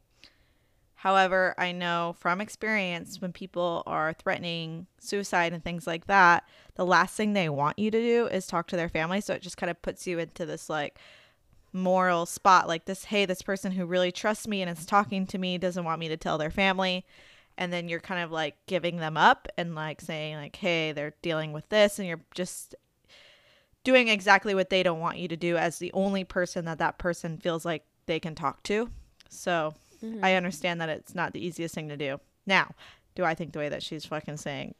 [0.95, 6.43] However, I know from experience when people are threatening suicide and things like that,
[6.75, 9.21] the last thing they want you to do is talk to their family.
[9.21, 10.99] So it just kind of puts you into this like
[11.71, 15.37] moral spot like this hey, this person who really trusts me and is talking to
[15.37, 17.05] me doesn't want me to tell their family.
[17.57, 21.13] And then you're kind of like giving them up and like saying, like, hey, they're
[21.21, 21.99] dealing with this.
[21.99, 22.75] And you're just
[23.89, 26.99] doing exactly what they don't want you to do as the only person that that
[26.99, 28.87] person feels like they can talk to.
[29.29, 29.73] So
[30.05, 30.23] mm-hmm.
[30.23, 32.19] I understand that it's not the easiest thing to do.
[32.45, 32.75] Now,
[33.15, 34.75] do I think the way that she's fucking saying,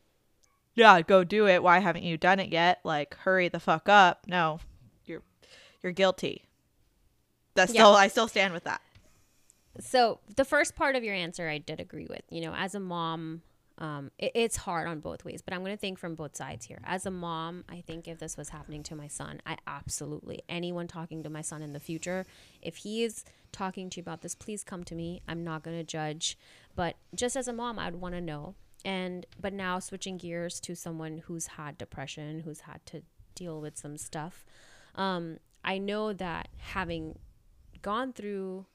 [0.76, 1.64] yeah, go do it.
[1.64, 2.82] Why haven't you done it yet?
[2.84, 4.26] Like, hurry the fuck up.
[4.28, 4.60] No,
[5.06, 5.24] you're
[5.82, 6.44] you're guilty.
[7.56, 7.82] That's yeah.
[7.82, 8.82] still I still stand with that.
[9.80, 12.22] So the first part of your answer, I did agree with.
[12.30, 13.42] You know, as a mom,
[13.80, 16.66] um, it, it's hard on both ways, but I'm going to think from both sides
[16.66, 16.82] here.
[16.84, 20.88] As a mom, I think if this was happening to my son, I absolutely, anyone
[20.88, 22.26] talking to my son in the future,
[22.62, 25.22] if he is talking to you about this, please come to me.
[25.28, 26.38] I'm not going to judge.
[26.76, 28.56] But just as a mom, I'd want to know.
[28.86, 33.02] And, but now switching gears to someone who's had depression, who's had to
[33.34, 34.46] deal with some stuff,
[34.96, 37.20] um, I know that having
[37.82, 38.66] gone through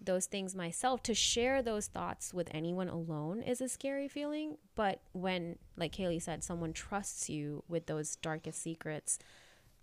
[0.00, 4.56] those things myself to share those thoughts with anyone alone is a scary feeling.
[4.74, 9.18] But when like Haily said someone trusts you with those darkest secrets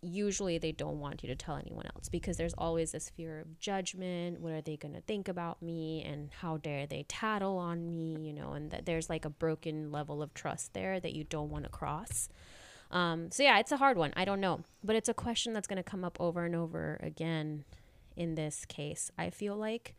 [0.01, 3.59] usually they don't want you to tell anyone else because there's always this fear of
[3.59, 4.39] judgment.
[4.39, 6.03] What are they going to think about me?
[6.03, 8.53] And how dare they tattle on me you know?
[8.53, 11.69] And that there's like a broken level of trust there that you don't want to
[11.69, 12.29] cross.
[12.91, 14.13] Um, so yeah it's a hard one.
[14.15, 14.61] I don't know.
[14.83, 17.65] But it's a question that's going to come up over and over again
[18.15, 19.95] in this case, I feel like.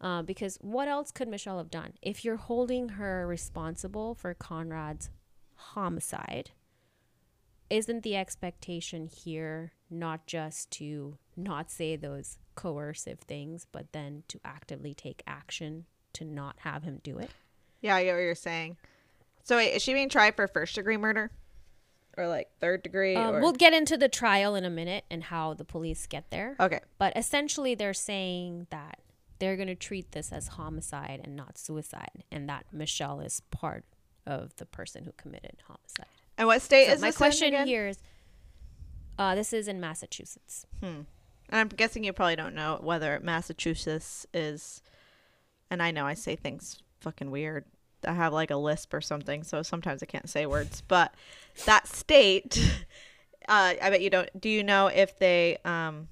[0.00, 1.94] Uh, because what else could Michelle have done?
[2.02, 5.08] If you're holding her responsible for Conrad's
[5.54, 6.50] homicide,
[7.70, 14.40] isn't the expectation here not just to not say those coercive things, but then to
[14.44, 17.30] actively take action to not have him do it?
[17.80, 18.76] Yeah, I get what you're saying.
[19.42, 21.30] So wait, is she being tried for first degree murder?
[22.16, 23.16] Or like third degree?
[23.16, 23.40] Um, or...
[23.40, 26.56] We'll get into the trial in a minute and how the police get there.
[26.58, 26.80] Okay.
[26.98, 28.98] But essentially, they're saying that
[29.38, 33.84] they're going to treat this as homicide and not suicide, and that Michelle is part
[34.26, 36.06] of the person who committed homicide.
[36.38, 37.98] And what state so is my question here is?
[39.18, 40.66] Uh, this is in Massachusetts.
[40.80, 41.02] Hmm.
[41.50, 44.82] And I'm guessing you probably don't know whether Massachusetts is.
[45.70, 47.64] And I know I say things fucking weird
[48.04, 50.82] I have like a lisp or something, so sometimes I can't say words.
[50.86, 51.14] But
[51.66, 52.58] that state,
[53.48, 54.28] uh, I bet you don't.
[54.40, 56.08] Do you know if they um,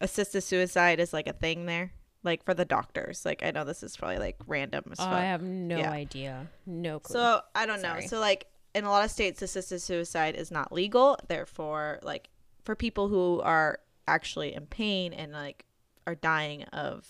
[0.00, 1.92] assisted suicide is like a thing there?
[2.24, 4.84] Like for the doctors, like I know this is probably like random.
[4.92, 5.90] As oh, I have no yeah.
[5.90, 7.14] idea, no clue.
[7.14, 8.02] So I don't Sorry.
[8.02, 8.06] know.
[8.06, 11.18] So like in a lot of states, assisted suicide is not legal.
[11.26, 12.28] Therefore, like
[12.64, 15.64] for people who are actually in pain and like
[16.06, 17.06] are dying of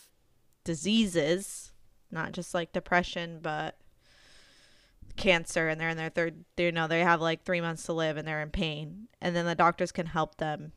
[0.65, 1.72] diseases
[2.13, 3.77] not just like depression, but
[5.17, 8.17] cancer and they're in their third you know they have like three months to live
[8.17, 9.09] and they're in pain.
[9.21, 10.73] And then the doctors can help them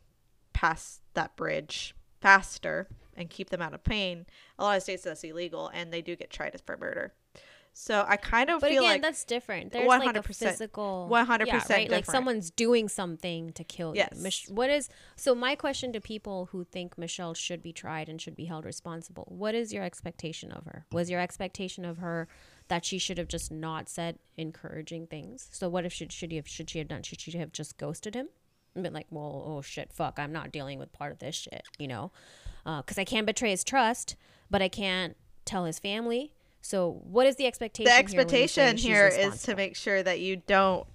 [0.54, 4.26] pass that bridge faster and keep them out of pain.
[4.60, 7.14] A lot of states that's illegal and they do get tried as for murder
[7.78, 9.74] So I kind of but feel again, like that's different.
[9.74, 14.14] There's like a physical, 100% Like someone's doing something to kill Yes.
[14.16, 14.24] you.
[14.24, 15.36] Mich- what is so?
[15.36, 19.26] My question to people who think Michelle should be tried and should be held responsible:
[19.28, 20.86] What is your expectation of her?
[20.94, 22.30] Was your expectation of her
[22.70, 25.50] that she should have just not said encouraging things?
[25.52, 27.04] So what if should should have, should she have done?
[27.04, 28.30] Should she have just ghosted him?
[28.74, 31.64] And been like, well, oh shit, fuck, I'm not dealing with part of this shit,
[31.78, 32.14] you know,
[32.66, 34.16] uh, because I can't betray his trust,
[34.50, 36.35] but I can't tell his family.
[36.66, 37.92] So what is the expectation?
[37.92, 40.88] the here expectation she's here is to make sure that you don't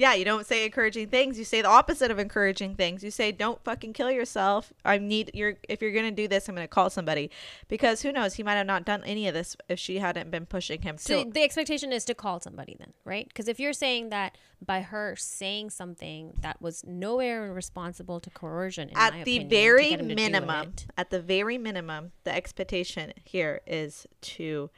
[0.00, 1.38] yeah you don't say encouraging things.
[1.38, 3.04] You say the opposite of encouraging things.
[3.04, 4.72] You say don't fucking kill yourself.
[4.82, 7.30] I need your if you're gonna do this i'm gonna call somebody.
[7.68, 8.34] Because who knows?
[8.34, 11.24] He might have not done any of this if she hadn't been pushing him So
[11.24, 13.28] to the expectation is to call somebody then, right?
[13.28, 18.90] Because if you're saying that by her saying something that was nowhere responsible to coercion,
[18.94, 23.12] at the opinion, very get him to do minimum at the very minimum the expectation
[23.24, 24.70] here is to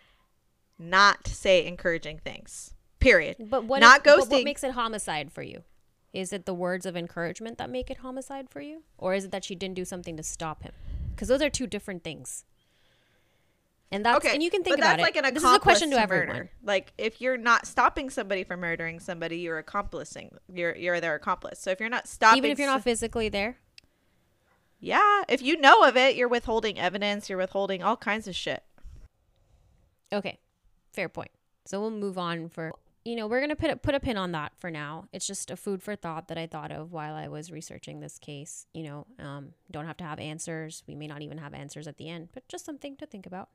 [0.79, 5.43] not say encouraging things period but what not if- ghosting what makes it homicide for
[5.43, 5.63] you?
[6.13, 9.31] Is it the words of encouragement that make it homicide for you, or is it
[9.31, 10.73] that she didn't do something to stop him?
[11.11, 12.45] Because those are two different things.
[13.91, 15.25] And that's okay, and you can think about like it.
[15.25, 16.29] an this is a question to everyone.
[16.29, 16.51] murder.
[16.63, 20.35] Like if you're not stopping somebody from murdering somebody, you're accomplishing.
[20.53, 21.59] You're you're their accomplice.
[21.59, 23.59] So if you're not stopping, Even if you're not physically there,
[24.81, 27.29] yeah, if you know of it, you're withholding evidence.
[27.29, 28.63] You're withholding all kinds of shit.
[30.11, 30.39] Okay,
[30.93, 31.31] fair point.
[31.67, 32.73] So we'll move on for
[33.05, 35.07] you know we're gonna put a, put a pin on that for now.
[35.13, 38.19] It's just a food for thought that I thought of while I was researching this
[38.19, 38.67] case.
[38.75, 40.83] You know, um, don't have to have answers.
[40.87, 43.49] We may not even have answers at the end, but just something to think about.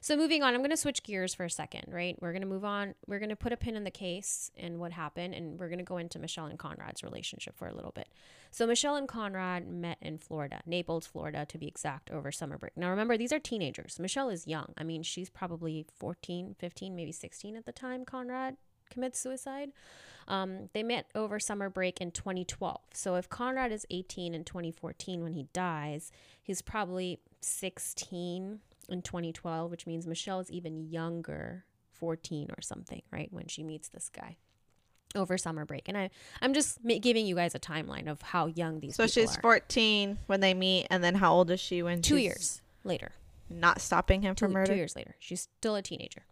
[0.00, 2.16] So moving on, I'm going to switch gears for a second, right?
[2.20, 2.94] We're going to move on.
[3.06, 5.78] We're going to put a pin in the case and what happened, and we're going
[5.78, 8.08] to go into Michelle and Conrad's relationship for a little bit.
[8.50, 12.76] So Michelle and Conrad met in Florida, Naples, Florida, to be exact, over summer break.
[12.76, 13.98] Now remember, these are teenagers.
[13.98, 14.72] Michelle is young.
[14.78, 18.56] I mean, she's probably 14, 15, maybe 16 at the time Conrad
[18.90, 19.72] commits suicide.
[20.28, 22.80] Um, they met over summer break in 2012.
[22.92, 26.10] So if Conrad is 18 in 2014 when he dies,
[26.42, 33.28] he's probably 16 in 2012, which means Michelle is even younger, 14 or something, right,
[33.32, 34.36] when she meets this guy
[35.14, 35.88] over summer break.
[35.88, 36.10] And I,
[36.42, 39.40] I'm just giving you guys a timeline of how young these So she's are.
[39.40, 43.12] 14 when they meet, and then how old is she when two years later.
[43.48, 44.72] not stopping him two, from murder?
[44.72, 45.16] two years later.
[45.18, 46.22] She's still a teenager.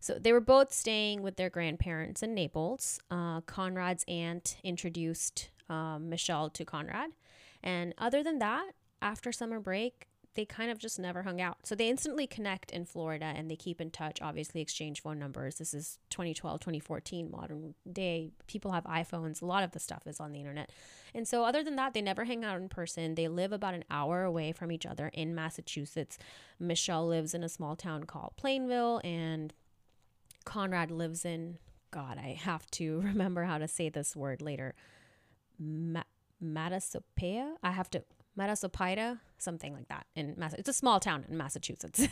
[0.00, 3.00] So they were both staying with their grandparents in Naples.
[3.10, 7.10] Uh, Conrad's aunt introduced um, Michelle to Conrad.
[7.62, 8.72] And other than that,
[9.02, 11.58] after summer break, they kind of just never hung out.
[11.64, 15.56] So they instantly connect in Florida and they keep in touch, obviously exchange phone numbers.
[15.56, 18.30] This is 2012, 2014, modern day.
[18.46, 19.42] People have iPhones.
[19.42, 20.70] A lot of the stuff is on the internet.
[21.14, 23.16] And so other than that, they never hang out in person.
[23.16, 26.16] They live about an hour away from each other in Massachusetts.
[26.60, 29.52] Michelle lives in a small town called Plainville and
[30.44, 31.58] Conrad lives in
[31.90, 34.74] God, I have to remember how to say this word later.
[35.58, 36.02] Ma-
[36.42, 37.54] Matasopea?
[37.62, 38.04] I have to
[38.38, 40.06] Matasopita, something like that.
[40.14, 42.06] In Mass- it's a small town in Massachusetts.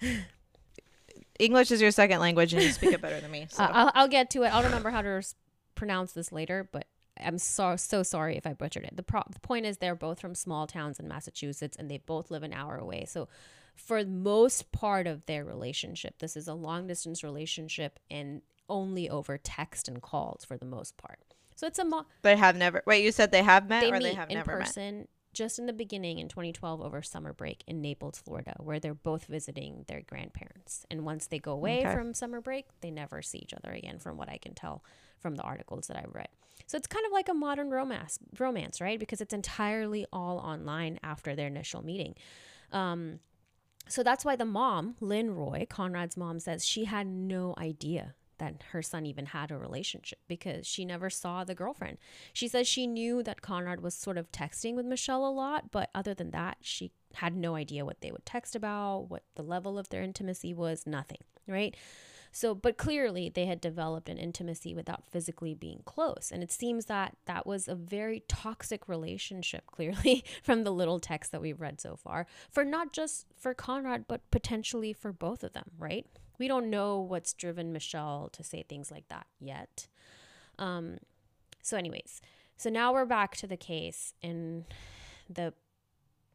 [1.38, 3.46] English is your second language, and you speak it better than me.
[3.50, 3.62] So.
[3.64, 4.48] Uh, I'll, I'll get to it.
[4.48, 5.34] I'll remember how to res-
[5.74, 6.86] pronounce this later, but
[7.18, 8.96] I'm so so sorry if I butchered it.
[8.96, 12.30] The, pro- the point is they're both from small towns in Massachusetts, and they both
[12.30, 13.04] live an hour away.
[13.06, 13.28] So,
[13.74, 19.36] for most part of their relationship, this is a long distance relationship, and only over
[19.38, 21.18] text and calls for the most part.
[21.56, 22.82] So it's a mo- they have never.
[22.86, 25.08] Wait, you said they have met, they or meet they have in never met?
[25.32, 29.26] Just in the beginning in 2012 over summer break in Naples, Florida, where they're both
[29.26, 30.84] visiting their grandparents.
[30.90, 31.92] And once they go away Okay.
[31.92, 34.84] from summer break, they never see each other again, from what I can tell
[35.20, 36.28] from the articles that I read.
[36.66, 38.98] So it's kind of like a modern romance, romance, right?
[38.98, 42.14] Because it's entirely all online after their initial meeting.
[42.72, 43.20] Um,
[43.88, 48.62] so that's why the mom, Lynn Roy, Conrad's mom, says she had no idea that
[48.72, 51.98] her son even had a relationship because she never saw the girlfriend.
[52.32, 55.90] She says she knew that Conrad was sort of texting with Michelle a lot, but
[55.94, 59.78] other than that, she had no idea what they would text about, what the level
[59.78, 61.76] of their intimacy was, nothing, right?
[62.32, 66.30] So, but clearly they had developed an intimacy without physically being close.
[66.32, 71.32] And it seems that that was a very toxic relationship, clearly, from the little text
[71.32, 75.52] that we've read so far, for not just for Conrad, but potentially for both of
[75.52, 76.06] them, right?
[76.40, 79.86] We don't know what's driven Michelle to say things like that yet.
[80.58, 80.98] Um,
[81.62, 82.22] so, anyways,
[82.56, 84.64] so now we're back to the case, and
[85.28, 85.52] the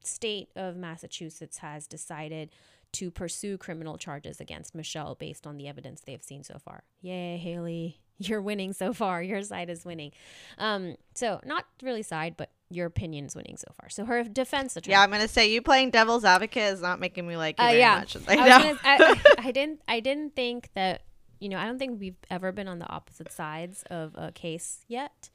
[0.04, 2.52] state of Massachusetts has decided
[2.94, 6.84] to pursue criminal charges against Michelle based on the evidence they've seen so far.
[7.02, 8.00] Yay, Haily.
[8.20, 9.22] you're winning so far.
[9.22, 10.12] Your side is winning.
[10.58, 13.89] Um, so not really side, but your opinion's winning so far.
[13.89, 14.93] So her defense attorney.
[14.93, 17.69] Yeah, I'm gonna say you playing devil's advocate is not making me like you uh,
[17.69, 17.99] very yeah.
[17.99, 18.17] much.
[18.28, 19.82] I, I, gonna, I, I didn't.
[19.88, 21.01] I didn't think that.
[21.39, 24.86] You know, I don't think we've ever been on the opposite sides of a case
[24.88, 25.30] yet.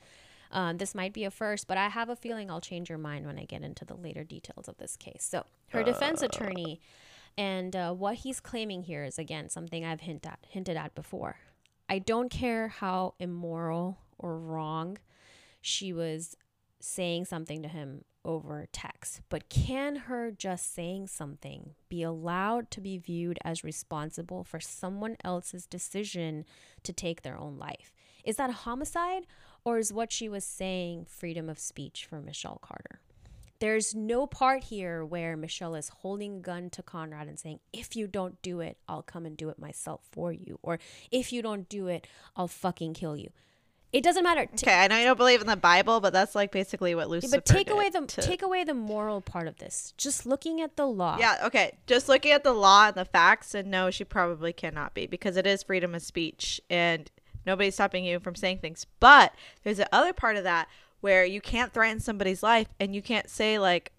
[0.50, 3.26] Um, this might be a first, but I have a feeling I'll change your mind
[3.26, 5.24] when I get into the later details of this case.
[5.30, 6.26] So, her defense uh.
[6.26, 6.80] attorney
[7.36, 11.36] and uh, what he's claiming here is again something I've hint at, hinted at before.
[11.88, 14.98] I don't care how immoral or wrong
[15.60, 16.36] she was
[16.80, 22.80] saying something to him over text, but can her just saying something be allowed to
[22.80, 26.44] be viewed as responsible for someone else's decision
[26.82, 27.92] to take their own life?
[28.24, 29.26] Is that a homicide
[29.64, 33.00] or is what she was saying freedom of speech for Michelle Carter?
[33.60, 37.94] There's no part here where Michelle is holding a gun to Conrad and saying, if
[37.94, 40.58] you don't do it, I'll come and do it myself for you.
[40.62, 40.78] Or
[41.10, 43.28] if you don't do it, I'll fucking kill you.
[43.92, 44.42] It doesn't matter.
[44.42, 47.38] Okay, I know you don't believe in the Bible, but that's like basically what Lucifer.
[47.38, 48.22] but take away the to...
[48.22, 49.94] take away the moral part of this.
[49.96, 51.16] Just looking at the law.
[51.18, 51.38] Yeah.
[51.44, 51.76] Okay.
[51.87, 55.37] Just looking at the law and the facts, and no, she probably cannot be because
[55.37, 57.11] it is freedom of speech, and
[57.44, 58.87] nobody's stopping you from saying things.
[59.00, 60.68] But there's the other part of that
[61.00, 63.92] where you can't threaten somebody's life and you can't say like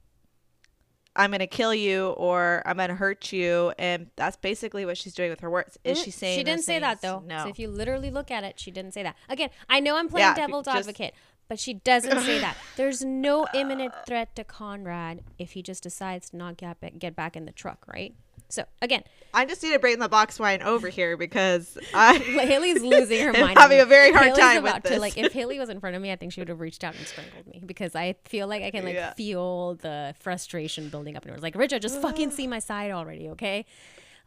[1.16, 5.30] I'm gonna kill you or I'm gonna hurt you, and that's basically what she's doing
[5.30, 5.78] with her words.
[5.84, 6.38] Is mm, she saying?
[6.38, 7.24] She didn't say that though.
[7.26, 7.44] No.
[7.44, 9.16] So if you literally look at it, she didn't say that.
[9.28, 11.14] Again, I know I'm playing yeah, devil's just, advocate,
[11.50, 12.56] but she doesn't say that.
[12.78, 17.36] There's no imminent threat to Conrad if he just decides to not get get back
[17.36, 18.16] in the truck, right?
[18.48, 22.82] So again, I just need to bring the box wine over here because I Haily's
[22.82, 23.58] losing her mind.
[23.58, 24.94] Having a very hard Haily's time about with this.
[24.94, 26.84] To, like if Haily was in front of me, I think she would have reached
[26.84, 29.14] out and strangled me because I feel like I can like yeah.
[29.14, 31.24] feel the frustration building up.
[31.24, 33.66] And it was like, Richa, just fucking see my side already, okay?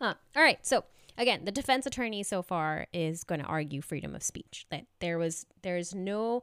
[0.01, 0.85] Uh, all right, so
[1.19, 4.67] again, the defense attorney so far is going to argue freedom of speech.
[4.71, 6.43] That there was there's no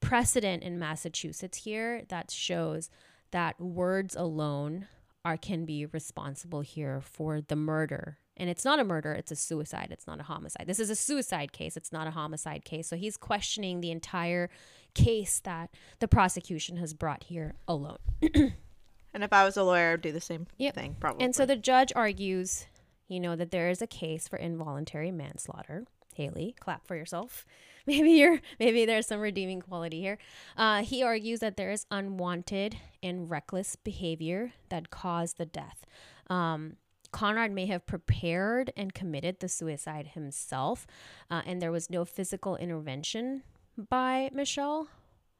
[0.00, 2.90] precedent in Massachusetts here that shows
[3.30, 4.86] that words alone
[5.24, 8.18] are can be responsible here for the murder.
[8.36, 9.88] And it's not a murder, it's a suicide.
[9.90, 10.66] It's not a homicide.
[10.66, 12.88] This is a suicide case, it's not a homicide case.
[12.88, 14.50] So he's questioning the entire
[14.94, 17.98] case that the prosecution has brought here alone.
[18.34, 20.74] and if I was a lawyer, I'd do the same yep.
[20.74, 21.24] thing, probably.
[21.24, 22.66] And so the judge argues,
[23.08, 25.84] you know, that there is a case for involuntary manslaughter.
[26.14, 27.46] Haily, clap for yourself.
[27.86, 30.18] maybe you're maybe there's some redeeming quality here.
[30.56, 35.84] Uh, he argues that there is unwanted and reckless behavior that caused the death.
[36.28, 36.76] Um,
[37.10, 40.86] Conrad may have prepared and committed the suicide himself,
[41.30, 43.42] uh, and there was no physical intervention
[43.76, 44.88] by Michelle.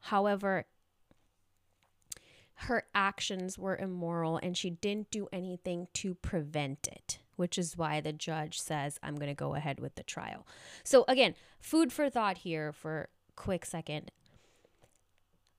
[0.01, 0.65] However,
[2.55, 7.99] her actions were immoral and she didn't do anything to prevent it which is why
[7.99, 10.47] the judge says, I'm going to go ahead with the trial.
[10.85, 14.11] So, again, food for thought here for quick second.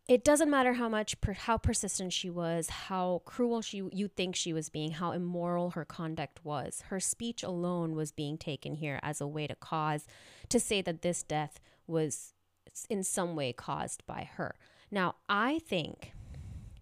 [0.09, 4.35] It doesn't matter how much, per, how persistent she was, how cruel she you think
[4.35, 6.85] she was being, how immoral her conduct was.
[6.87, 10.07] Her speech alone was being taken here as a way to cause,
[10.49, 12.33] to say that this death was
[12.89, 14.55] in some way caused by her.
[14.91, 16.13] Now, I think,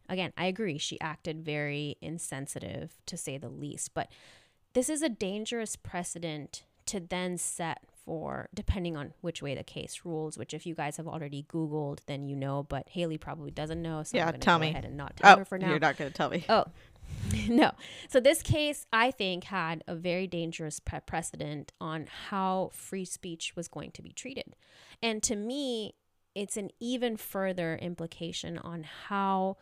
[0.08, 4.08] again, I agree, she acted very insensitive to say the least, but
[4.74, 10.00] this is a dangerous precedent to then set for depending on which way the case
[10.04, 13.80] rules which if you guys have already googled then you know but Haily probably doesn't
[13.80, 14.70] know so yeah, i'm tell go me.
[14.70, 15.68] ahead and not tell oh, her for now.
[15.68, 16.44] you're not going to tell me.
[16.48, 16.64] Oh
[17.48, 17.72] no.
[18.08, 23.54] So this case i think had a very dangerous pre- precedent on how free speech
[23.54, 24.56] was going to be treated.
[25.02, 25.94] And to me
[26.34, 29.58] it's an even further implication on how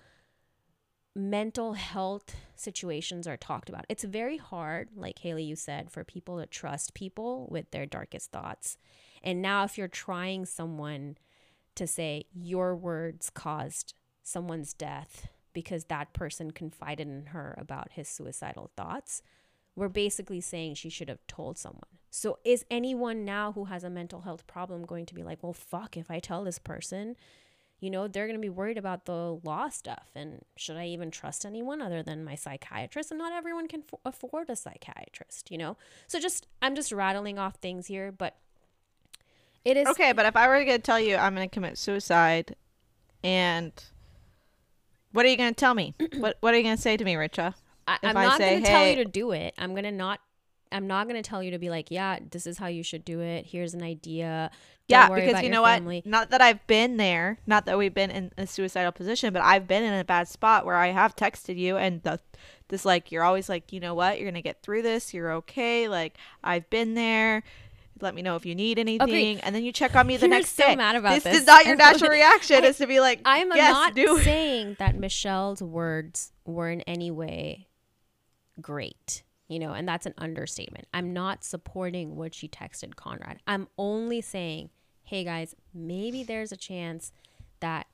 [1.15, 3.87] mental health situations are talked about.
[3.89, 8.31] It's very hard, like Haily, you said, for people to trust people with their darkest
[8.31, 8.79] thoughts.
[9.23, 11.19] And now, if you're trying someone
[11.75, 18.09] to say your words caused someone's death because that person confided in her about his
[18.09, 19.23] suicidal thoughts,
[19.75, 21.83] we're basically saying she should have told someone.
[22.11, 25.53] So, is anyone now who has a mental health problem going to be like, well,
[25.53, 27.17] fuck, if I tell this person,
[27.81, 30.11] you know, they're going to be worried about the law stuff.
[30.15, 33.11] And should I even trust anyone other than my psychiatrist?
[33.11, 35.77] And not everyone can f- afford a psychiatrist, you know?
[36.07, 38.37] So just, I'm just rattling off things here, but
[39.65, 39.89] it is.
[39.89, 42.55] Okay, but if I were to tell you I'm going to commit suicide
[43.25, 43.73] and
[45.13, 45.95] what are you going to tell me?
[46.19, 47.55] what, what are you going to say to me, Richa?
[47.87, 49.55] I, am not going to hey, tell you to do it.
[49.59, 50.21] I'm going to not
[50.73, 53.05] I'm not going to tell you to be like, yeah, this is how you should
[53.05, 53.47] do it.
[53.47, 54.51] Here's an idea.
[54.89, 56.03] Don't yeah, because you know family.
[56.05, 56.07] what?
[56.07, 59.69] Not that I've been there, not that we've been in a suicidal position, but I've
[59.69, 62.19] been in a bad spot where I have texted you and the
[62.69, 64.19] this like you're always like, you know what?
[64.19, 65.13] You're going to get through this.
[65.13, 65.89] You're okay.
[65.89, 67.43] Like I've been there.
[68.01, 70.37] let me know if you need anything, and then you check on me the You're
[70.37, 70.77] next so day.
[70.77, 72.65] Mad about this, this is not your natural reaction.
[72.65, 74.21] I, is to be like, I'm yes, not do.
[74.23, 77.69] saying that Michelle's words were in any way
[78.61, 80.87] great, you know, and that's an understatement.
[80.95, 83.41] I'm not supporting what she texted Conrad.
[83.49, 84.71] I'm only saying,
[85.03, 87.11] hey guys, maybe there's a chance
[87.59, 87.89] that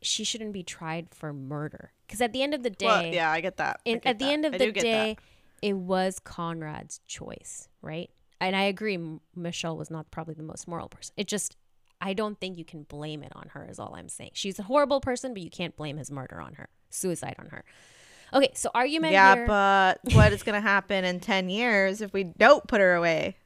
[0.00, 1.90] she shouldn't be tried for murder.
[2.06, 3.80] Because at the end of the day, well, yeah, I get that.
[3.84, 4.30] In, get at the that.
[4.30, 5.16] end of I the day,
[5.62, 8.08] it was Conrad's choice, right?
[8.40, 9.00] And I agree,
[9.34, 11.12] Michelle was not probably the most moral person.
[11.16, 11.56] It just,
[12.00, 14.30] I don't think you can blame it on her, is all I'm saying.
[14.34, 17.64] She's a horrible person, but you can't blame his murder on her, suicide on her.
[18.34, 19.12] Okay, so argument.
[19.12, 22.80] Yeah, here, but what is going to happen in 10 years if we don't put
[22.80, 23.36] her away?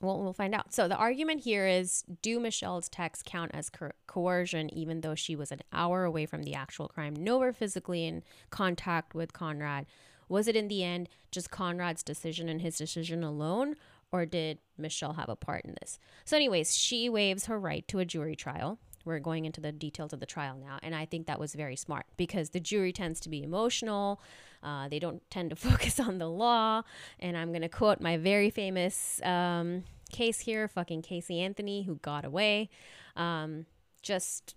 [0.00, 0.72] Well, we'll find out.
[0.72, 5.34] So the argument here is do Michelle's texts count as co- coercion even though she
[5.34, 9.86] was an hour away from the actual crime, nowhere physically in contact with Conrad?
[10.28, 13.74] Was it in the end just Conrad's decision and his decision alone,
[14.12, 15.98] or did Michelle have a part in this?
[16.24, 18.78] So, anyways, she waives her right to a jury trial.
[19.08, 21.76] We're going into the details of the trial now, and I think that was very
[21.76, 24.20] smart because the jury tends to be emotional.
[24.62, 26.82] Uh, they don't tend to focus on the law.
[27.18, 31.96] And I'm going to quote my very famous um, case here fucking Casey Anthony, who
[31.96, 32.68] got away.
[33.16, 33.66] Um,
[34.02, 34.54] just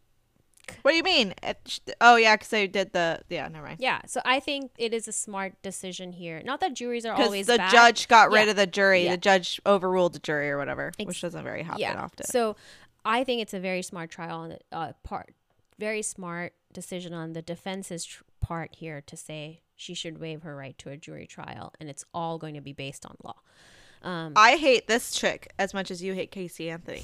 [0.82, 1.34] what do you mean?
[2.00, 3.48] Oh yeah, because I did the yeah.
[3.48, 3.80] Never mind.
[3.80, 6.42] Yeah, so I think it is a smart decision here.
[6.44, 7.72] Not that juries are always the bad.
[7.72, 9.06] judge got rid of the jury.
[9.06, 9.12] Yeah.
[9.12, 12.02] The judge overruled the jury or whatever, Ex- which doesn't very happen yeah.
[12.02, 12.26] often.
[12.28, 12.56] So
[13.04, 15.34] I think it's a very smart trial on the uh, part,
[15.80, 20.56] very smart decision on the defense's tr- part here to say she should waive her
[20.56, 23.36] right to a jury trial, and it's all going to be based on law.
[24.04, 27.04] Um, I hate this chick as much as you hate Casey Anthony.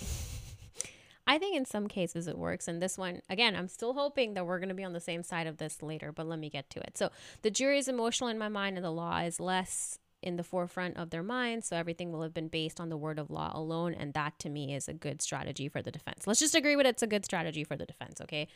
[1.27, 2.67] I think in some cases it works.
[2.67, 5.23] And this one, again, I'm still hoping that we're going to be on the same
[5.23, 6.97] side of this later, but let me get to it.
[6.97, 10.43] So the jury is emotional in my mind, and the law is less in the
[10.43, 11.67] forefront of their minds.
[11.67, 13.93] So everything will have been based on the word of law alone.
[13.93, 16.25] And that to me is a good strategy for the defense.
[16.27, 18.47] Let's just agree with it's a good strategy for the defense, okay?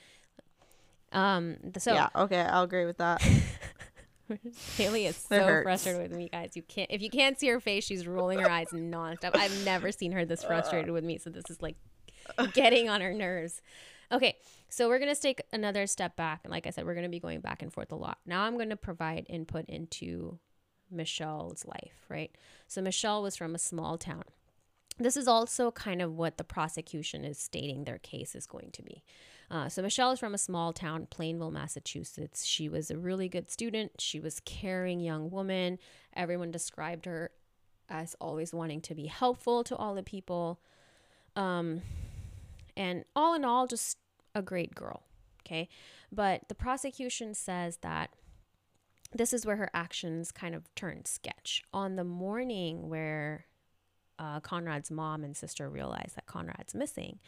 [1.11, 3.21] Um, so yeah, okay, I'll agree with that.
[4.77, 6.55] Haily is so frustrated with me, guys.
[6.55, 9.35] You can't if you can't see her face, she's rolling her eyes nonstop.
[9.35, 11.75] I've never seen her this frustrated with me, so this is like
[12.53, 13.61] getting on her nerves.
[14.09, 14.37] Okay,
[14.69, 17.41] so we're gonna take another step back, and like I said, we're gonna be going
[17.41, 18.19] back and forth a lot.
[18.25, 20.39] Now I'm gonna provide input into
[20.91, 22.31] Michelle's life, right?
[22.67, 24.23] So Michelle was from a small town.
[24.97, 28.83] This is also kind of what the prosecution is stating their case is going to
[28.83, 29.03] be.
[29.49, 32.45] Uh, so Michelle is from a small town, Plainville, Massachusetts.
[32.45, 33.93] She was a really good student.
[33.99, 35.79] She was caring young woman.
[36.15, 37.31] Everyone described her
[37.89, 40.59] as always wanting to be helpful to all the people.
[41.35, 41.81] Um,
[42.77, 43.97] and all in all, just
[44.33, 45.03] a great girl.
[45.45, 45.67] Okay.
[46.11, 48.11] But the prosecution says that
[49.13, 51.63] this is where her actions kind of turned sketch.
[51.73, 53.45] On the morning where
[54.19, 57.19] uh, Conrad's mom and sister realize that Conrad's missing,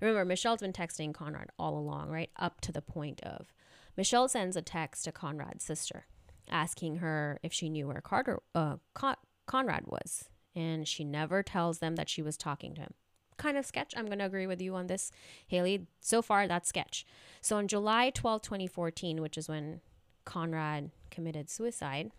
[0.00, 2.30] Remember, Michelle's been texting Conrad all along, right?
[2.38, 3.52] Up to the point of
[3.96, 6.06] Michelle sends a text to Conrad's sister
[6.50, 9.16] asking her if she knew where Carter, uh, Con-
[9.46, 10.28] Conrad was.
[10.54, 12.94] And she never tells them that she was talking to him.
[13.36, 13.94] Kind of sketch.
[13.96, 15.12] I'm going to agree with you on this,
[15.46, 15.86] Haily.
[16.00, 17.06] So far, that's sketch.
[17.40, 19.80] So on July 12, 2014, which is when
[20.28, 22.10] Conrad committed suicide,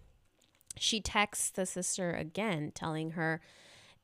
[0.76, 3.40] she texts the sister again, telling her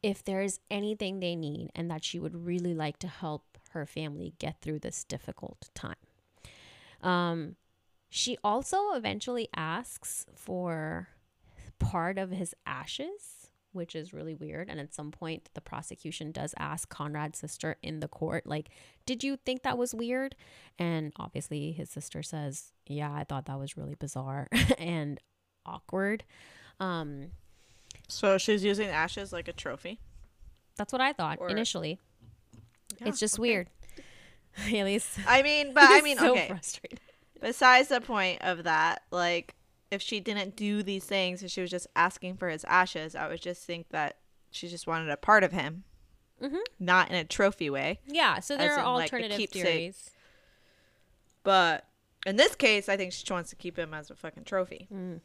[0.03, 3.88] if there is anything they need and that she would really like to help her
[3.88, 5.95] family get through this difficult time.
[7.01, 7.56] Um,
[8.08, 11.08] she also eventually asks for
[11.80, 13.45] part of his ashes,
[13.76, 14.69] which is really weird.
[14.69, 18.69] And at some point, the prosecution does ask Conrad's sister in the court, like,
[19.05, 20.36] did you think that was weird?
[20.80, 24.47] And obviously, his sister says, yeah, I thought that was really bizarre
[24.78, 25.19] and
[25.65, 26.23] awkward.
[26.80, 27.32] Um,
[28.07, 29.99] so she's using ashes like a trophy?
[30.78, 31.99] That's what I thought or- initially.
[32.99, 33.41] Yeah, it's just okay.
[33.41, 33.69] weird.
[34.53, 35.17] Haily's.
[35.28, 36.47] I mean, but I mean, so okay.
[36.47, 36.99] Frustrated.
[37.41, 39.53] Besides the point of that, like,
[39.96, 43.28] if she didn't do these things and she was just asking for his ashes, I
[43.28, 44.18] would just think that
[44.52, 45.84] she just wanted a part of him,
[46.41, 46.58] mm-hmm.
[46.80, 48.00] not in a trophy way.
[48.06, 48.39] Yeah.
[48.39, 50.12] So there are in, alternative like, theories.
[51.43, 51.88] But
[52.26, 54.88] in this case, I think she wants to keep him as a fucking trophy.
[54.93, 55.22] Mm.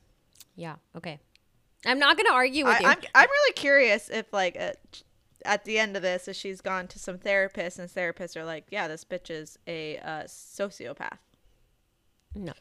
[0.56, 0.76] Yeah.
[0.96, 1.18] Okay.
[1.86, 2.86] I'm not gonna argue with I, you.
[2.86, 4.74] I'm, I'm really curious if like a,
[5.44, 8.66] at the end of this if she's gone to some therapists and therapists are like
[8.70, 11.18] yeah this bitch is a uh, sociopath
[12.34, 12.52] no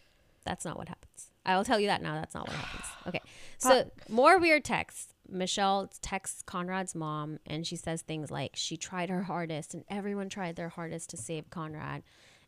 [0.46, 3.22] that's not what happens i will tell you that now that's not what happens okay
[3.58, 9.10] so more weird texts michelle texts conrad's mom and she says things like she tried
[9.10, 12.02] her hardest and everyone tried their hardest to save conrad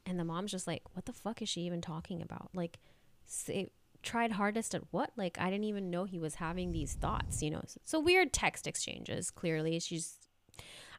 [0.06, 2.80] and the mom's just like what the fuck is she even talking about like
[3.26, 3.70] save
[4.04, 5.12] tried hardest at what?
[5.16, 7.62] Like I didn't even know he was having these thoughts, you know.
[7.68, 9.32] So, so weird text exchanges.
[9.32, 10.18] Clearly, she's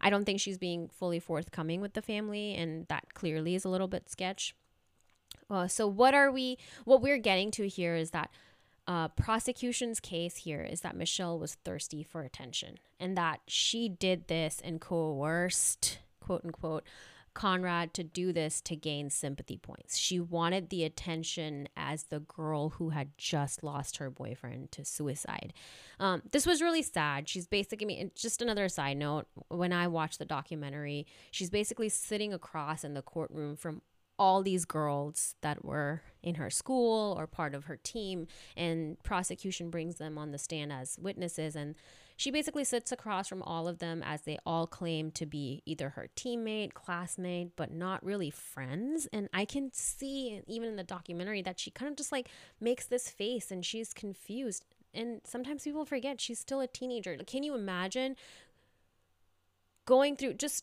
[0.01, 3.69] I don't think she's being fully forthcoming with the family, and that clearly is a
[3.69, 4.55] little bit sketch.
[5.53, 6.59] Uh, so what are we?
[6.85, 8.31] What we're getting to here is that
[8.87, 14.27] uh, prosecution's case here is that Michelle was thirsty for attention and that she did
[14.27, 16.85] this and coerced, quote unquote,
[17.35, 19.97] Conrad to do this to gain sympathy points.
[19.97, 25.55] She wanted the attention as the girl who had just lost her boyfriend to suicide.
[25.99, 27.29] Um, this was really sad.
[27.29, 31.89] She's basically, I mean, just another side note, when I watched the documentary, she's basically
[31.89, 33.81] sitting across in the courtroom from
[34.23, 39.69] all these girls that were in her school or part of her team and prosecution
[39.69, 41.57] brings them on the stand as witnesses.
[41.57, 41.75] And
[42.17, 45.89] she basically sits across from all of them as they all claim to be either
[45.89, 49.09] her teammate classmate but not really friends.
[49.13, 52.29] And i can see even in the documentary that she kind of just like
[52.61, 54.65] makes this face and she's confused.
[54.95, 57.17] And sometimes people forget she's still a teenager.
[57.27, 58.15] Can you imagine
[59.85, 60.63] going through just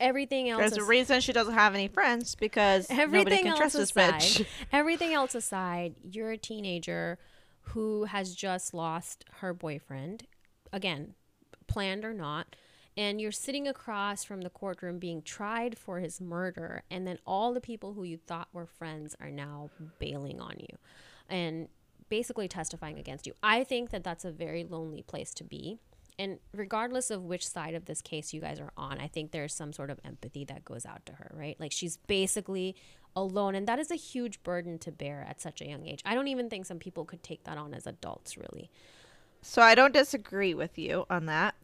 [0.00, 0.60] everything else.
[0.60, 4.14] There's is, a reason she doesn't have any friends because nobody can trust this aside,
[4.14, 4.46] bitch.
[4.72, 7.18] everything else aside, you're a teenager
[7.68, 10.26] who has just lost her boyfriend,
[10.72, 11.14] again,
[11.66, 12.56] planned or not,
[12.96, 17.52] and you're sitting across from the courtroom being tried for his murder, and then all
[17.52, 20.78] the people who you thought were friends are now bailing on you,
[21.28, 21.68] and
[22.08, 23.32] basically testifying against you.
[23.42, 25.80] I think that that's a very lonely place to be
[26.18, 29.54] and regardless of which side of this case you guys are on, I think there's
[29.54, 31.58] some sort of empathy that goes out to her, right?
[31.58, 32.76] Like she's basically
[33.16, 36.02] alone, and that is a huge burden to bear at such a young age.
[36.04, 38.70] I don't even think some people could take that on as adults, really.
[39.42, 41.54] So I don't disagree with you on that.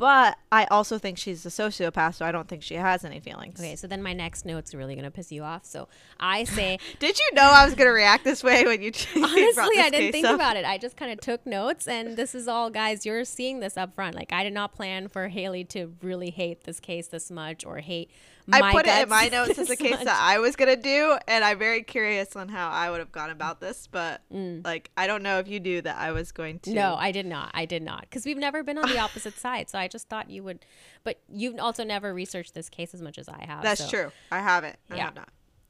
[0.00, 3.60] But I also think she's a sociopath, so I don't think she has any feelings.
[3.60, 5.66] Okay, so then my next note's really gonna piss you off.
[5.66, 5.88] So
[6.18, 8.92] I say, Did you know I was gonna react this way when you?
[9.16, 10.36] honestly, I didn't think up?
[10.36, 10.64] about it.
[10.64, 13.04] I just kind of took notes, and this is all, guys.
[13.04, 14.14] You're seeing this up front.
[14.14, 17.76] Like I did not plan for Haily to really hate this case this much or
[17.80, 18.10] hate
[18.52, 20.04] I put it in my notes as a case much.
[20.04, 23.30] that I was gonna do, and I'm very curious on how I would have gone
[23.30, 23.88] about this.
[23.90, 24.64] But mm.
[24.64, 26.72] like, I don't know if you knew that I was going to.
[26.72, 27.50] No, I did not.
[27.54, 29.70] I did not, because we've never been on the opposite side.
[29.70, 30.64] So I just thought you would.
[31.04, 33.62] But you've also never researched this case as much as I have.
[33.62, 33.90] That's so.
[33.90, 34.12] true.
[34.30, 34.76] I haven't.
[34.90, 35.04] I yeah.
[35.06, 35.28] have not.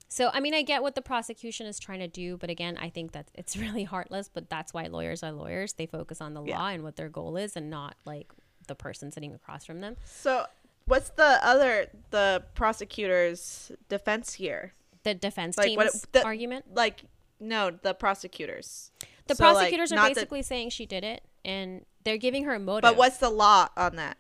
[0.09, 2.91] So, I mean, I get what the prosecution is trying to do, but again, I
[2.91, 4.29] think that it's really heartless.
[4.33, 5.75] But that's why lawyers are lawyers.
[5.75, 6.59] They focus on the yeah.
[6.59, 8.33] law and what their goal is, and not like
[8.67, 9.97] the person sitting across from them.
[10.05, 10.47] So
[10.87, 14.75] what's the other the prosecutor's defense here?
[15.03, 16.67] The defense like, team's what, the, argument?
[16.75, 17.05] Like
[17.39, 18.91] no, the prosecutors.
[19.27, 22.55] The so, prosecutors like, are basically the, saying she did it and they're giving her
[22.55, 22.83] a motive.
[22.83, 24.17] But what's the law on that?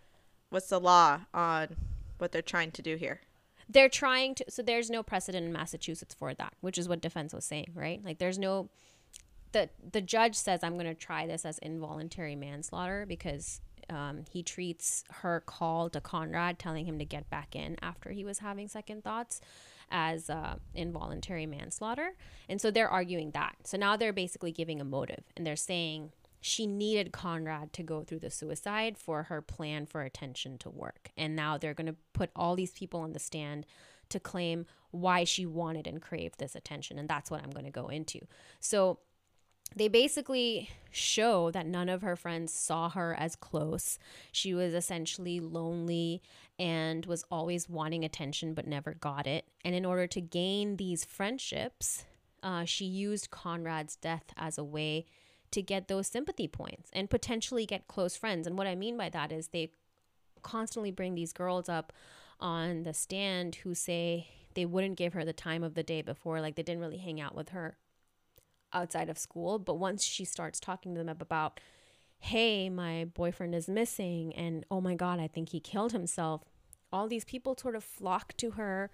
[0.50, 1.76] What's the law on
[2.18, 3.20] what they're trying to do here?
[3.68, 7.32] They're trying to so there's no precedent in Massachusetts for that, which is what defense
[7.32, 8.04] was saying, right?
[8.04, 8.68] Like there's no
[9.52, 14.42] the the judge says I'm going to try this as involuntary manslaughter because um, he
[14.42, 18.68] treats her call to Conrad telling him to get back in after he was having
[18.68, 19.40] second thoughts
[19.90, 22.14] as uh, involuntary manslaughter.
[22.48, 23.56] And so they're arguing that.
[23.64, 28.02] So now they're basically giving a motive and they're saying she needed Conrad to go
[28.02, 31.10] through the suicide for her plan for attention to work.
[31.16, 33.66] And now they're going to put all these people on the stand
[34.08, 36.98] to claim why she wanted and craved this attention.
[36.98, 38.20] And that's what I'm going to go into.
[38.58, 39.00] So
[39.76, 43.98] they basically show that none of her friends saw her as close.
[44.32, 46.22] She was essentially lonely
[46.58, 49.46] and was always wanting attention but never got it.
[49.64, 52.04] And in order to gain these friendships,
[52.42, 55.06] uh, she used Conrad's death as a way
[55.52, 58.46] to get those sympathy points and potentially get close friends.
[58.46, 59.72] And what I mean by that is they
[60.42, 61.92] constantly bring these girls up
[62.38, 66.40] on the stand who say they wouldn't give her the time of the day before,
[66.40, 67.76] like they didn't really hang out with her
[68.72, 69.58] outside of school.
[69.58, 71.60] But once she starts talking to them about,
[72.18, 76.42] hey, my boyfriend is missing, and oh my God, I think he killed himself,
[76.92, 78.90] all these people sort of flock to her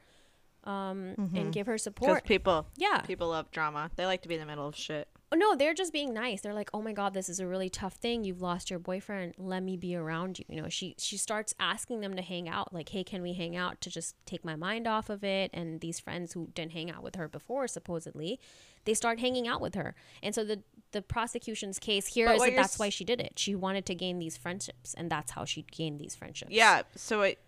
[0.65, 1.37] um, mm-hmm.
[1.37, 2.25] and give her support.
[2.25, 3.91] people, yeah, people love drama.
[3.97, 6.41] They like to be in the middle of shit no, they're just being nice.
[6.43, 8.23] They're like, "Oh my god, this is a really tough thing.
[8.23, 9.35] You've lost your boyfriend.
[9.39, 12.73] Let me be around you." You know, she she starts asking them to hang out.
[12.73, 15.81] Like, "Hey, can we hang out to just take my mind off of it?" And
[15.81, 18.39] these friends who didn't hang out with her before, supposedly,
[18.85, 19.97] they start hanging out with her.
[20.23, 20.63] And so the
[20.93, 23.33] the prosecution's case here but is that that's s- why she did it.
[23.37, 26.53] She wanted to gain these friendships, and that's how she gained these friendships.
[26.53, 26.83] Yeah.
[26.95, 27.39] So what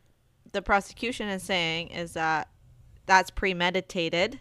[0.50, 2.48] the prosecution is saying is that
[3.06, 4.40] that's premeditated.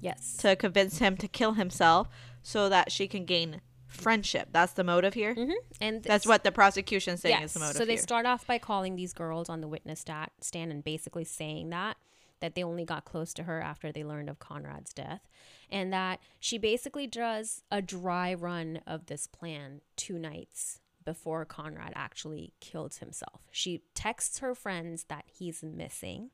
[0.00, 0.36] Yes.
[0.38, 2.08] To convince him to kill himself
[2.44, 4.50] so that she can gain friendship.
[4.52, 5.34] That's the motive here.
[5.34, 5.52] Mm-hmm.
[5.80, 7.50] And that's what the prosecution saying yes.
[7.50, 7.76] is the motive.
[7.76, 8.02] So they here.
[8.02, 10.04] start off by calling these girls on the witness
[10.40, 11.96] stand and basically saying that
[12.40, 15.26] that they only got close to her after they learned of Conrad's death,
[15.70, 21.92] and that she basically does a dry run of this plan two nights before Conrad
[21.94, 23.40] actually killed himself.
[23.50, 26.30] She texts her friends that he's missing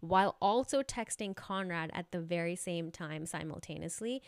[0.00, 4.22] while also texting Conrad at the very same time simultaneously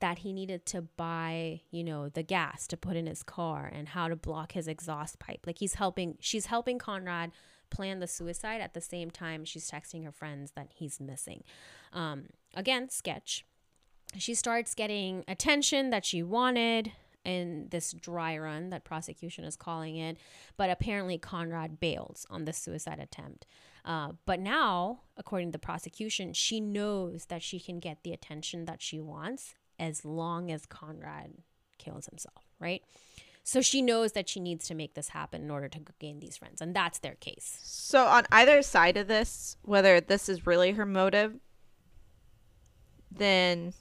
[0.00, 3.88] that he needed to buy, you know, the gas to put in his car and
[3.88, 5.40] how to block his exhaust pipe.
[5.46, 7.32] Like he's helping she's helping Conrad
[7.70, 11.44] plan the suicide at the same time she's texting her friends that he's missing.
[11.92, 13.44] Um, again, sketch.
[14.16, 16.92] She starts getting attention that she wanted
[17.24, 20.16] in this dry run that prosecution is calling it,
[20.56, 23.44] but apparently Conrad bails on the suicide attempt.
[23.84, 28.64] Uh, but now, according to the prosecution, she knows that she can get the attention
[28.64, 31.34] that she wants as long as Conrad
[31.78, 32.82] kills himself, right?
[33.44, 36.36] So she knows that she needs to make this happen in order to gain these
[36.36, 37.58] friends, and that's their case.
[37.62, 41.34] So on either side of this, whether this is really her motive,
[43.10, 43.72] then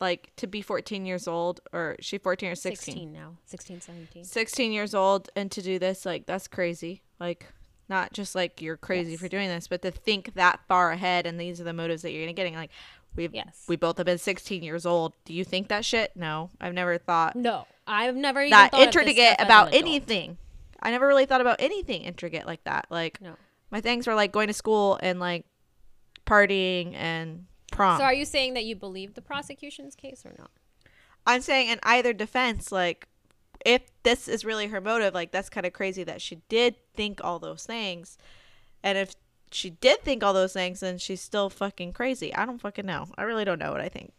[0.00, 4.24] like to be 14 years old or she 14 or 16 16 now 16 17
[4.24, 7.46] 16 years old and to do this like that's crazy like
[7.88, 9.20] not just like you're crazy yes.
[9.20, 12.12] for doing this but to think that far ahead and these are the motives that
[12.12, 12.70] you're gonna getting like
[13.16, 13.64] we've yes.
[13.68, 16.98] we both have been 16 years old do you think that shit no i've never
[16.98, 20.38] thought no i've never that intricate about anything
[20.82, 23.34] i never really thought about anything intricate like that like no.
[23.70, 25.44] my things were like going to school and like
[26.26, 27.98] partying and prom.
[27.98, 30.50] So are you saying that you believe the prosecution's case or not?
[31.26, 33.08] I'm saying in either defense, like
[33.64, 37.20] if this is really her motive, like that's kind of crazy that she did think
[37.22, 38.18] all those things.
[38.82, 39.14] And if
[39.50, 42.34] she did think all those things, and she's still fucking crazy.
[42.34, 43.06] I don't fucking know.
[43.16, 44.12] I really don't know what I think.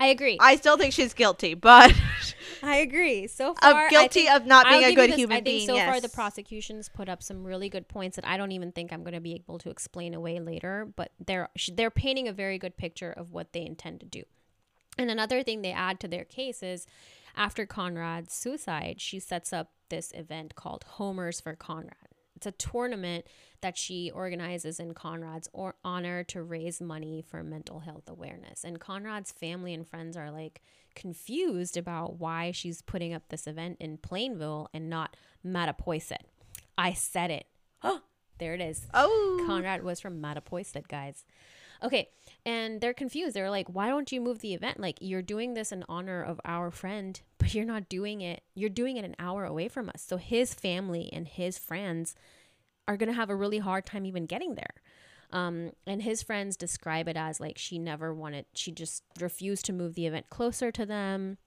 [0.00, 0.38] I agree.
[0.40, 1.94] I still think she's guilty, but
[2.62, 3.26] I agree.
[3.28, 5.66] So far, I'm guilty of not being I'll a good this, human I think being.
[5.66, 5.88] So yes.
[5.88, 9.02] far, the prosecution's put up some really good points that I don't even think I'm
[9.02, 10.88] going to be able to explain away later.
[10.96, 14.24] But they're they're painting a very good picture of what they intend to do.
[14.98, 16.86] And another thing they add to their case is
[17.36, 22.13] after Conrad's suicide, she sets up this event called Homers for Conrad.
[22.36, 23.26] It's a tournament
[23.60, 28.64] that she organizes in Conrad's or- honor to raise money for mental health awareness.
[28.64, 30.60] And Conrad's family and friends are like
[30.94, 36.22] confused about why she's putting up this event in Plainville and not Mattapoisett.
[36.76, 37.46] I said it.
[37.82, 38.02] Oh,
[38.38, 38.86] there it is.
[38.92, 39.44] Oh.
[39.46, 41.24] Conrad was from Mattapoisett, guys.
[41.82, 42.08] Okay,
[42.46, 43.34] and they're confused.
[43.34, 44.80] They're like, "Why don't you move the event?
[44.80, 48.42] Like you're doing this in honor of our friend, but you're not doing it.
[48.54, 52.14] You're doing it an hour away from us." So his family and his friends
[52.86, 54.74] are going to have a really hard time even getting there.
[55.32, 59.72] Um, and his friends describe it as like she never wanted, she just refused to
[59.72, 61.38] move the event closer to them,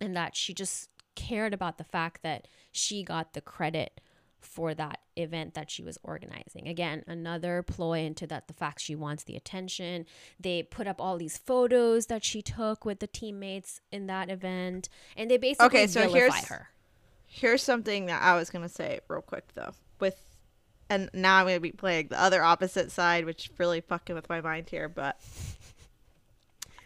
[0.00, 4.00] and that she just cared about the fact that she got the credit
[4.40, 6.68] for that event that she was organizing.
[6.68, 10.06] Again, another ploy into that the fact she wants the attention.
[10.38, 14.88] They put up all these photos that she took with the teammates in that event,
[15.16, 15.86] and they basically okay.
[15.86, 16.70] So here's her.
[17.26, 19.72] here's something that I was gonna say real quick though.
[19.98, 20.16] With
[20.88, 24.40] and now I'm gonna be playing the other opposite side, which really fucking with my
[24.40, 24.88] mind here.
[24.88, 25.20] But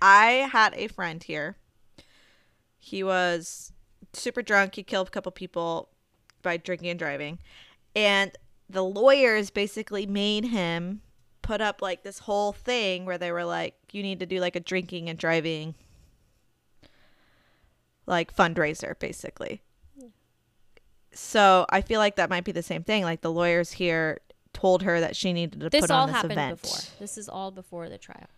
[0.02, 1.56] I had a friend here.
[2.78, 3.72] He was
[4.12, 4.74] super drunk.
[4.74, 5.88] He killed a couple people
[6.44, 7.40] by drinking and driving.
[7.96, 8.30] And
[8.70, 11.00] the lawyers basically made him
[11.42, 14.54] put up like this whole thing where they were like, you need to do like
[14.54, 15.74] a drinking and driving
[18.06, 19.60] like fundraiser, basically.
[21.12, 23.02] So I feel like that might be the same thing.
[23.02, 24.20] Like the lawyers here
[24.52, 26.62] told her that she needed to this put on this happened event.
[26.62, 26.78] Before.
[26.98, 28.28] This is all before the trial.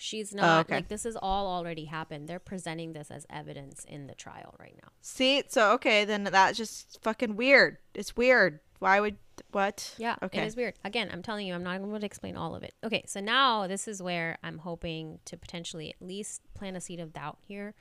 [0.00, 0.76] She's not oh, okay.
[0.76, 2.28] like this is all already happened.
[2.28, 4.90] They're presenting this as evidence in the trial right now.
[5.02, 7.78] See, so okay, then that's just fucking weird.
[7.94, 8.60] It's weird.
[8.78, 9.16] Why would
[9.50, 9.92] what?
[9.98, 10.42] Yeah, okay.
[10.42, 10.74] it is weird.
[10.84, 12.74] Again, I'm telling you, I'm not going to explain all of it.
[12.84, 17.00] Okay, so now this is where I'm hoping to potentially at least plant a seed
[17.00, 17.74] of doubt here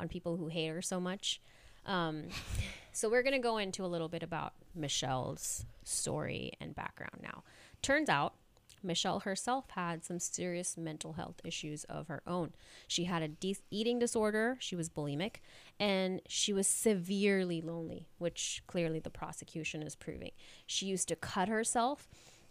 [0.00, 1.40] on people who hate her so much.
[1.86, 2.24] Um,
[2.92, 7.44] so we're going to go into a little bit about Michelle's story and background now.
[7.82, 8.34] Turns out
[8.82, 12.52] Michelle herself had some serious mental health issues of her own.
[12.88, 15.36] She had a de- eating disorder, she was bulimic,
[15.78, 20.32] and she was severely lonely, which clearly the prosecution is proving.
[20.66, 22.08] She used to cut herself,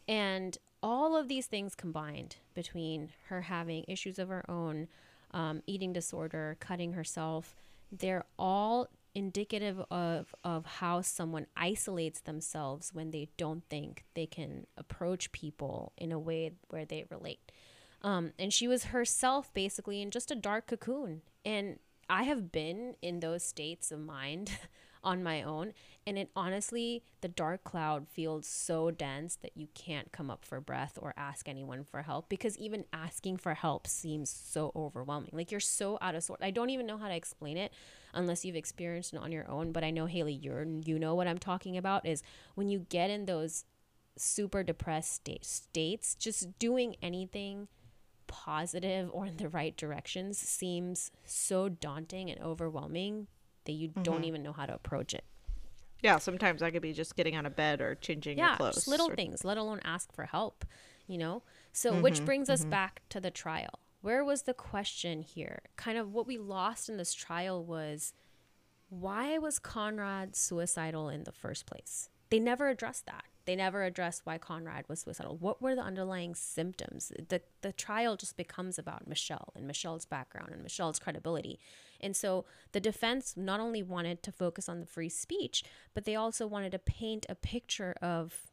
[0.07, 4.87] and all of these things combined between her having issues of her own,
[5.31, 7.55] um, eating disorder, cutting herself,
[7.91, 14.65] they're all indicative of of how someone isolates themselves when they don't think they can
[14.77, 17.51] approach people in a way where they relate.
[18.01, 21.21] Um, and she was herself basically in just a dark cocoon.
[21.45, 24.51] And I have been in those states of mind
[25.03, 25.73] on my own.
[26.05, 30.59] And it honestly, the dark cloud feels so dense that you can't come up for
[30.59, 35.31] breath or ask anyone for help because even asking for help seems so overwhelming.
[35.33, 36.39] Like you're so out of sort.
[36.41, 37.71] I don't even know how to explain it
[38.13, 39.71] unless you've experienced it on your own.
[39.71, 42.23] But I know Haily, you're you know what I'm talking about is
[42.55, 43.65] when you get in those
[44.17, 47.67] super depressed state, states, just doing anything
[48.27, 53.27] positive or in the right directions seems so daunting and overwhelming
[53.71, 54.03] that you mm-hmm.
[54.03, 55.23] don't even know how to approach it.
[56.01, 58.75] Yeah, sometimes I could be just getting out of bed or changing yeah, your clothes.
[58.75, 59.15] Just little or...
[59.15, 60.65] things, let alone ask for help,
[61.07, 61.43] you know?
[61.73, 62.71] So, mm-hmm, which brings us mm-hmm.
[62.71, 63.79] back to the trial.
[64.01, 65.61] Where was the question here?
[65.75, 68.13] Kind of what we lost in this trial was
[68.89, 72.09] why was Conrad suicidal in the first place?
[72.29, 73.25] They never addressed that.
[73.45, 75.37] They never addressed why Conrad was suicidal.
[75.37, 77.11] What were the underlying symptoms?
[77.29, 81.59] The the trial just becomes about Michelle and Michelle's background and Michelle's credibility.
[81.99, 85.63] And so the defense not only wanted to focus on the free speech,
[85.93, 88.50] but they also wanted to paint a picture of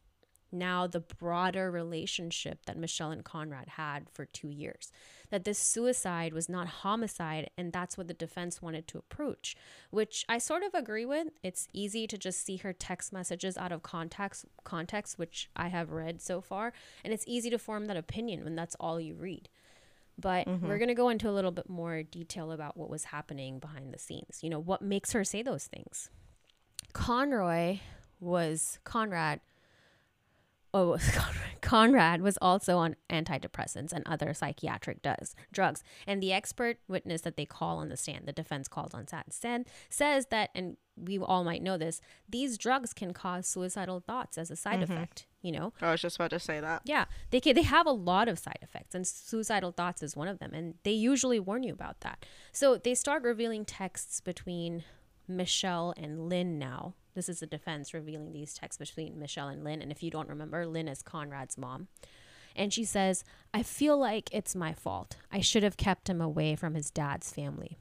[0.51, 4.91] now the broader relationship that Michelle and Conrad had for two years.
[5.29, 9.55] That this suicide was not homicide, and that's what the defense wanted to approach,
[9.91, 11.27] which I sort of agree with.
[11.43, 15.91] It's easy to just see her text messages out of context, context, which I have
[15.91, 16.73] read so far,
[17.03, 19.49] and it's easy to form that opinion when that's all you read.
[20.17, 20.67] But mm-hmm.
[20.67, 23.93] we're going to go into a little bit more detail about what was happening behind
[23.93, 24.39] the scenes.
[24.41, 26.09] You know, what makes her say those things?
[26.91, 27.79] Conroy
[28.19, 29.39] was Conrad
[30.73, 30.97] oh,
[31.61, 35.83] Conrad was also on antidepressants and other psychiatric does, drugs.
[36.07, 39.33] And the expert witness that they call on the stand, the defense called on sat
[39.33, 44.37] stand, says that, and we all might know this, these drugs can cause suicidal thoughts
[44.37, 44.91] as a side mm-hmm.
[44.91, 45.25] effect.
[45.41, 46.81] You know, I was just about to say that.
[46.83, 50.27] Yeah, they can, they have a lot of side effects, and suicidal thoughts is one
[50.27, 52.25] of them, and they usually warn you about that.
[52.51, 54.83] So they start revealing texts between
[55.27, 59.81] Michelle and Lynn now this is the defense revealing these texts between Michelle and Lynn.
[59.81, 61.89] And if you don't remember, Lynn is Conrad's mom.
[62.55, 65.17] And she says, I feel like it's my fault.
[65.29, 67.77] I should have kept him away from his dad's family.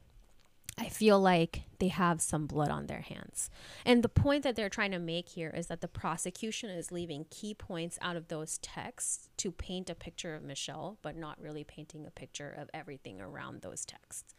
[0.76, 3.48] I feel like they have some blood on their hands.
[3.84, 7.26] And the point that they're trying to make here is that the prosecution is leaving
[7.30, 11.62] key points out of those texts to paint a picture of Michelle, but not really
[11.62, 14.34] painting a picture of everything around those texts.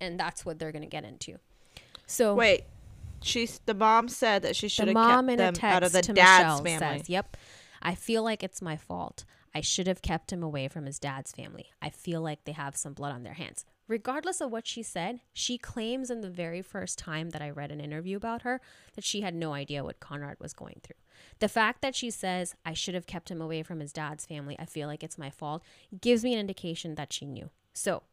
[0.00, 1.38] And that's what they're going to get into.
[2.06, 2.64] So wait,
[3.22, 6.80] she's the mom said that she should have kept them out of the dad's Michelle
[6.80, 6.98] family.
[6.98, 7.36] Says, "Yep,
[7.82, 9.24] I feel like it's my fault.
[9.54, 11.70] I should have kept him away from his dad's family.
[11.80, 15.20] I feel like they have some blood on their hands." Regardless of what she said,
[15.34, 18.62] she claims in the very first time that I read an interview about her
[18.94, 20.96] that she had no idea what Conrad was going through.
[21.38, 24.56] The fact that she says, I should have kept him away from his dad's family,
[24.58, 25.62] I feel like it's my fault,
[26.00, 27.50] gives me an indication that she knew.
[27.74, 28.04] So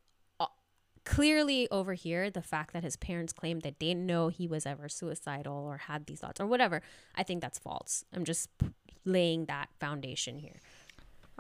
[1.06, 4.66] clearly over here the fact that his parents claimed that they didn't know he was
[4.66, 6.82] ever suicidal or had these thoughts or whatever.
[7.16, 8.06] I think that's false.
[8.14, 8.49] I'm just
[9.06, 10.60] laying that foundation here.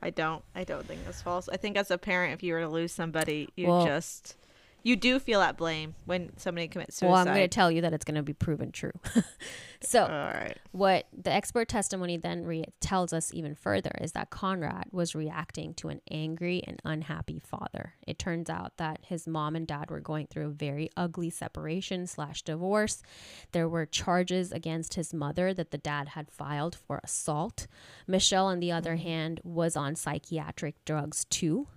[0.03, 1.47] I don't i don't think that's false.
[1.47, 4.35] I think as a parent if you were to lose somebody you well, just
[4.83, 7.11] you do feel that blame when somebody commits suicide.
[7.11, 8.91] Well, I'm going to tell you that it's going to be proven true.
[9.81, 15.13] so, what the expert testimony then re- tells us even further is that Conrad was
[15.13, 17.93] reacting to an angry and unhappy father.
[18.07, 22.07] It turns out that his mom and dad were going through a very ugly separation
[22.07, 23.03] slash divorce.
[23.51, 27.67] There were charges against his mother that the dad had filed for assault.
[28.07, 29.07] Michelle, on the other mm-hmm.
[29.07, 31.67] hand, was on psychiatric drugs too.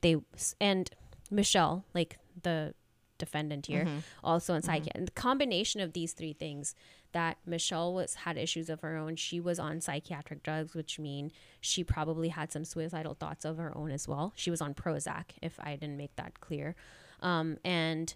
[0.00, 0.16] They
[0.60, 0.90] and
[1.30, 2.74] Michelle, like the
[3.18, 3.98] defendant here, mm-hmm.
[4.24, 4.90] also in psychiatry.
[4.90, 4.98] Mm-hmm.
[4.98, 6.74] And the combination of these three things
[7.12, 9.16] that Michelle was had issues of her own.
[9.16, 11.30] She was on psychiatric drugs, which mean
[11.60, 14.32] she probably had some suicidal thoughts of her own as well.
[14.34, 16.74] She was on Prozac, if I didn't make that clear.
[17.20, 18.14] Um, and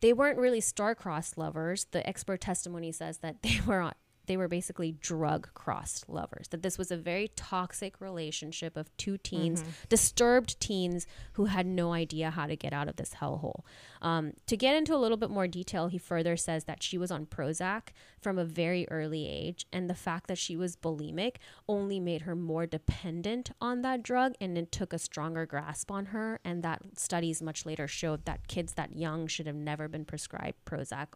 [0.00, 1.86] they weren't really star-crossed lovers.
[1.90, 3.94] The expert testimony says that they were on,
[4.26, 6.48] they were basically drug crossed lovers.
[6.48, 9.70] That this was a very toxic relationship of two teens, mm-hmm.
[9.88, 13.60] disturbed teens who had no idea how to get out of this hellhole.
[14.02, 17.10] Um, to get into a little bit more detail, he further says that she was
[17.10, 17.88] on Prozac
[18.20, 21.36] from a very early age, and the fact that she was bulimic
[21.68, 26.06] only made her more dependent on that drug and it took a stronger grasp on
[26.06, 26.40] her.
[26.44, 30.64] And that studies much later showed that kids that young should have never been prescribed
[30.64, 31.08] Prozac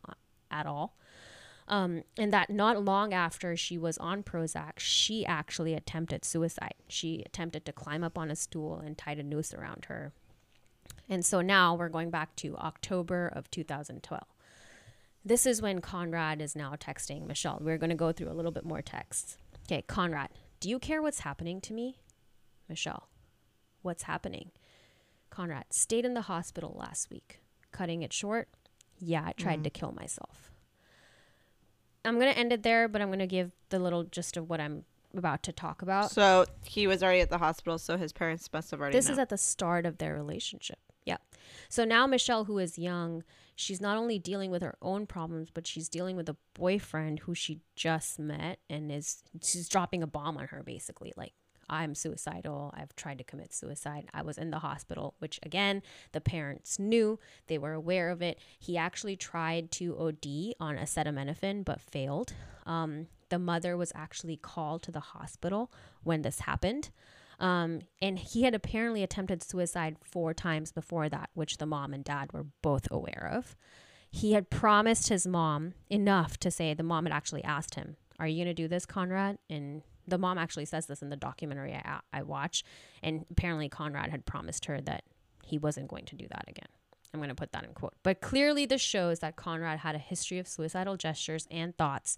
[0.51, 0.97] at all.
[1.71, 6.75] Um, and that not long after she was on Prozac, she actually attempted suicide.
[6.89, 10.13] She attempted to climb up on a stool and tied a noose around her.
[11.09, 14.21] And so now we're going back to October of 2012.
[15.25, 17.59] This is when Conrad is now texting Michelle.
[17.61, 19.37] We're going to go through a little bit more texts.
[19.67, 22.01] Okay, Conrad, do you care what's happening to me?
[22.69, 23.09] Michelle,
[23.83, 24.51] what's happening?
[25.31, 27.39] Conrad, stayed in the hospital last week.
[27.71, 28.49] Cutting it short,
[28.99, 29.63] yeah, I tried mm-hmm.
[29.65, 30.50] to kill myself.
[32.05, 34.85] I'm gonna end it there, but I'm gonna give the little gist of what I'm
[35.17, 36.11] about to talk about.
[36.11, 38.97] So he was already at the hospital, so his parents must have already.
[38.97, 39.13] This known.
[39.15, 40.79] is at the start of their relationship.
[41.05, 41.19] Yeah.
[41.69, 43.25] So now Michelle, who is young,
[43.57, 47.35] she's not only dealing with her own problems, but she's dealing with a boyfriend who
[47.35, 51.13] she just met and is she's dropping a bomb on her basically.
[51.17, 51.33] Like,
[51.71, 52.75] I'm suicidal.
[52.77, 54.09] I've tried to commit suicide.
[54.13, 57.19] I was in the hospital, which again, the parents knew.
[57.47, 58.39] They were aware of it.
[58.59, 62.35] He actually tried to OD on acetaminophen but failed.
[62.67, 65.71] Um, the mother was actually called to the hospital
[66.03, 66.91] when this happened.
[67.39, 72.05] Um, and he had apparently attempted suicide four times before that, which the mom and
[72.05, 73.57] dad were both aware of.
[74.11, 78.27] He had promised his mom enough to say the mom had actually asked him, Are
[78.27, 79.39] you going to do this, Conrad?
[79.49, 82.65] And the mom actually says this in the documentary I, I watch.
[83.03, 85.05] And apparently, Conrad had promised her that
[85.45, 86.69] he wasn't going to do that again.
[87.13, 87.95] I'm going to put that in quote.
[88.03, 92.17] But clearly, this shows that Conrad had a history of suicidal gestures and thoughts.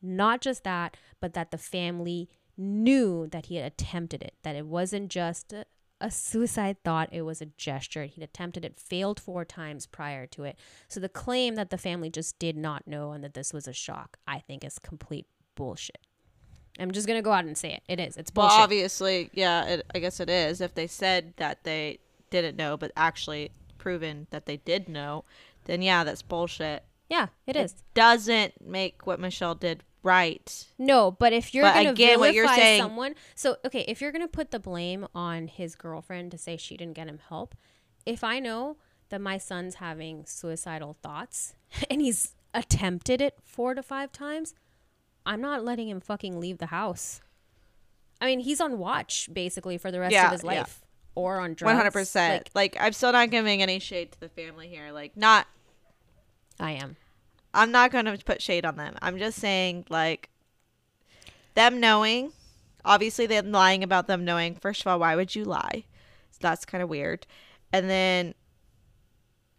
[0.00, 4.66] Not just that, but that the family knew that he had attempted it, that it
[4.66, 5.66] wasn't just a,
[6.00, 8.04] a suicide thought, it was a gesture.
[8.04, 10.58] He'd attempted it, failed four times prior to it.
[10.88, 13.72] So the claim that the family just did not know and that this was a
[13.72, 15.98] shock, I think is complete bullshit.
[16.78, 17.82] I'm just gonna go out and say it.
[17.88, 18.16] It is.
[18.16, 18.50] It's bullshit.
[18.50, 19.64] Well, obviously, yeah.
[19.64, 20.60] It, I guess it is.
[20.60, 22.00] If they said that they
[22.30, 25.24] didn't know, but actually proven that they did know,
[25.64, 26.84] then yeah, that's bullshit.
[27.08, 27.74] Yeah, it, it is.
[27.94, 30.66] Doesn't make what Michelle did right.
[30.78, 34.12] No, but if you're but gonna vilify what you're saying, someone, so okay, if you're
[34.12, 37.54] gonna put the blame on his girlfriend to say she didn't get him help,
[38.06, 38.76] if I know
[39.08, 41.54] that my son's having suicidal thoughts
[41.90, 44.54] and he's attempted it four to five times,
[45.26, 47.20] I'm not letting him fucking leave the house.
[48.20, 50.80] I mean, he's on watch basically for the rest yeah, of his life.
[50.80, 50.88] Yeah.
[51.16, 51.68] Or on drugs.
[51.68, 52.50] One hundred percent.
[52.54, 54.90] Like I'm still not giving any shade to the family here.
[54.92, 55.46] Like not.
[56.58, 56.96] I am.
[57.54, 58.96] I'm not going to put shade on them.
[59.00, 60.28] I'm just saying, like,
[61.54, 62.32] them knowing,
[62.84, 64.56] obviously, them lying about them knowing.
[64.56, 65.84] First of all, why would you lie?
[66.32, 67.26] So that's kind of weird.
[67.72, 68.34] And then,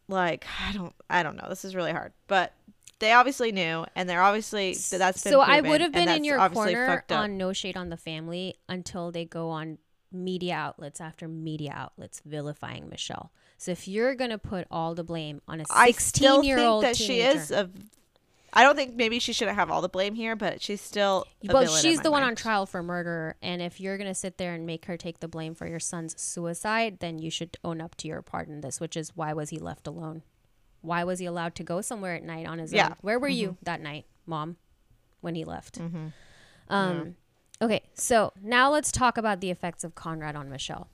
[0.10, 1.48] like, I don't, I don't know.
[1.48, 2.54] This is really hard, but
[3.00, 5.42] they obviously knew, and they're obviously that's so.
[5.42, 9.26] I would have been in your corner on no shade on the family until they
[9.26, 9.78] go on
[10.12, 13.32] media outlets after media outlets vilifying Michelle.
[13.58, 17.32] So if you're gonna put all the blame on a 16 year old that teenager,
[17.32, 17.70] she is a
[18.56, 21.28] I don't think maybe she shouldn't have all the blame here, but she's still.
[21.44, 22.14] Well, she's the mind.
[22.14, 25.20] one on trial for murder, and if you're gonna sit there and make her take
[25.20, 28.62] the blame for your son's suicide, then you should own up to your part in
[28.62, 28.80] this.
[28.80, 30.22] Which is why was he left alone?
[30.86, 32.88] Why was he allowed to go somewhere at night on his yeah.
[32.88, 32.96] own?
[33.02, 33.38] Where were mm-hmm.
[33.38, 34.58] you that night, mom,
[35.22, 35.80] when he left?
[35.80, 36.08] Mm-hmm.
[36.70, 37.16] Um,
[37.60, 37.66] yeah.
[37.66, 40.90] Okay, so now let's talk about the effects of Conrad on Michelle.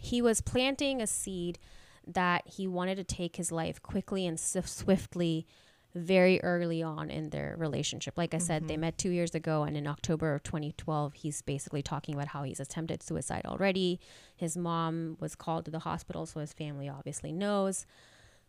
[0.00, 1.58] He was planting a seed
[2.06, 5.46] that he wanted to take his life quickly and swiftly
[5.94, 8.16] very early on in their relationship.
[8.16, 8.46] Like I mm-hmm.
[8.46, 8.82] said, they mm-hmm.
[8.82, 12.60] met two years ago, and in October of 2012, he's basically talking about how he's
[12.60, 14.00] attempted suicide already.
[14.36, 17.86] His mom was called to the hospital, so his family obviously knows.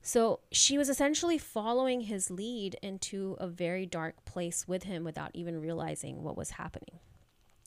[0.02, 5.32] So she was essentially following his lead into a very dark place with him without
[5.34, 7.00] even realizing what was happening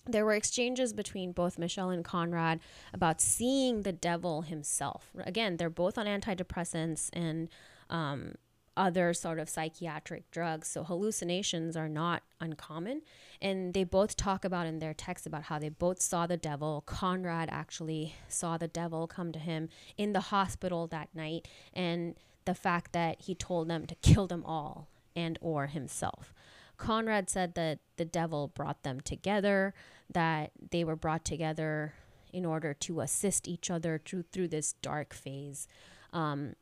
[0.06, 2.60] there were exchanges between both Michelle and Conrad
[2.92, 5.12] about seeing the devil himself.
[5.24, 7.48] Again, they're both on antidepressants and
[7.88, 8.34] um,
[8.76, 10.68] other sort of psychiatric drugs.
[10.68, 13.02] So hallucinations are not uncommon.
[13.40, 16.82] And they both talk about in their text about how they both saw the devil.
[16.86, 21.48] Conrad actually saw the devil come to him in the hospital that night.
[21.74, 22.14] And
[22.44, 26.32] the fact that he told them to kill them all and or himself.
[26.76, 29.74] Conrad said that the devil brought them together,
[30.12, 31.94] that they were brought together
[32.32, 35.68] in order to assist each other through, through this dark phase.
[36.12, 36.54] Um,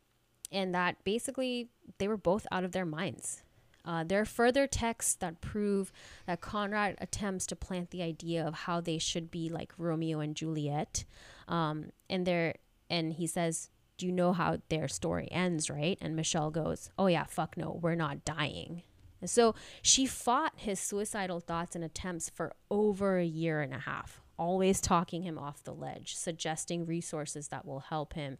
[0.53, 3.43] and that basically they were both out of their minds.
[3.85, 5.91] Uh, there are further texts that prove
[6.27, 10.37] that Conrad attempts to plant the idea of how they should be like Romeo and
[10.37, 11.05] Juliet.
[11.49, 12.57] Um, and there,
[12.91, 15.97] and he says, "Do you know how their story ends?" Right?
[16.01, 18.83] And Michelle goes, "Oh yeah, fuck no, we're not dying."
[19.23, 23.79] And so she fought his suicidal thoughts and attempts for over a year and a
[23.79, 28.39] half, always talking him off the ledge, suggesting resources that will help him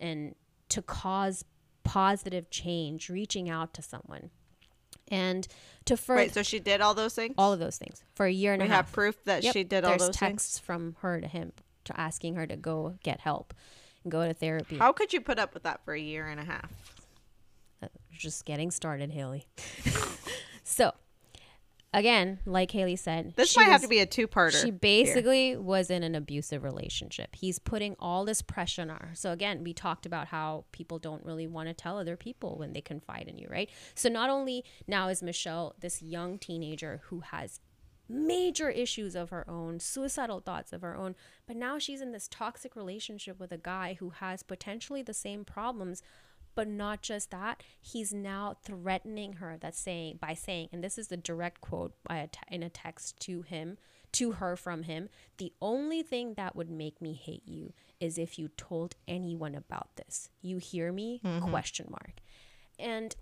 [0.00, 0.34] and
[0.68, 1.44] to cause
[1.84, 4.30] positive change, reaching out to someone.
[5.08, 5.46] And
[5.84, 8.32] to further, right, so she did all those things, all of those things for a
[8.32, 8.86] year and we a half.
[8.86, 9.52] We have proof that yep.
[9.52, 11.52] she did all those texts from her to him,
[11.84, 13.54] to asking her to go get help
[14.02, 14.78] and go to therapy.
[14.78, 16.72] How could you put up with that for a year and a half?
[17.80, 19.46] Uh, just getting started, Haily.
[20.64, 20.92] so,
[21.96, 24.62] again, like Haily said, this might was, have to be a two-parter.
[24.62, 25.60] She basically here.
[25.60, 27.34] was in an abusive relationship.
[27.34, 29.10] He's putting all this pressure on her.
[29.14, 32.74] So again, we talked about how people don't really want to tell other people when
[32.74, 33.70] they confide in you, right?
[33.94, 37.60] So not only now is Michelle this young teenager who has
[38.08, 41.16] major issues of her own, suicidal thoughts of her own,
[41.46, 45.44] but now she's in this toxic relationship with a guy who has potentially the same
[45.44, 46.02] problems
[46.56, 49.56] but not just that, he's now threatening her.
[49.60, 53.20] That's saying by saying, and this is the direct quote a te- in a text
[53.20, 53.78] to him,
[54.12, 55.08] to her from him.
[55.36, 59.94] The only thing that would make me hate you is if you told anyone about
[59.96, 60.30] this.
[60.42, 61.20] You hear me?
[61.24, 61.50] Mm-hmm.
[61.50, 62.20] Question mark.
[62.78, 63.14] And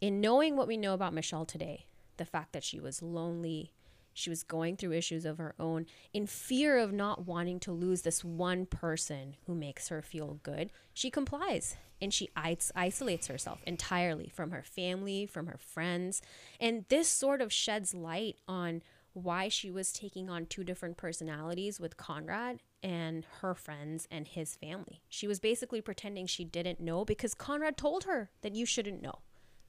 [0.00, 1.86] in knowing what we know about Michelle today,
[2.16, 3.72] the fact that she was lonely,
[4.14, 8.02] she was going through issues of her own in fear of not wanting to lose
[8.02, 10.70] this one person who makes her feel good.
[10.94, 12.30] She complies and she
[12.74, 16.22] isolates herself entirely from her family, from her friends.
[16.60, 18.82] And this sort of sheds light on
[19.14, 24.56] why she was taking on two different personalities with Conrad and her friends and his
[24.56, 25.00] family.
[25.08, 29.20] She was basically pretending she didn't know because Conrad told her that you shouldn't know,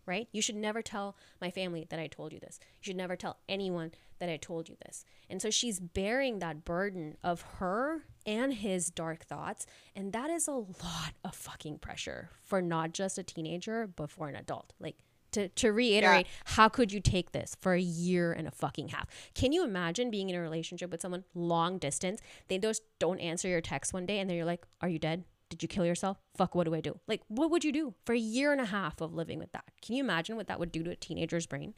[0.05, 0.27] right?
[0.31, 2.59] You should never tell my family that I told you this.
[2.61, 5.05] You should never tell anyone that I told you this.
[5.29, 9.65] And so she's bearing that burden of her and his dark thoughts.
[9.95, 14.27] And that is a lot of fucking pressure for not just a teenager, but for
[14.27, 14.73] an adult.
[14.79, 14.97] Like,
[15.31, 16.53] to, to reiterate, yeah.
[16.55, 19.09] how could you take this for a year and a fucking half?
[19.33, 22.21] Can you imagine being in a relationship with someone long distance?
[22.47, 25.25] They just don't answer your text one day and then you're like, Are you dead?
[25.49, 26.17] Did you kill yourself?
[26.35, 26.99] Fuck, what do I do?
[27.07, 29.65] Like, what would you do for a year and a half of living with that?
[29.81, 31.73] Can you imagine what that would do to a teenager's brain?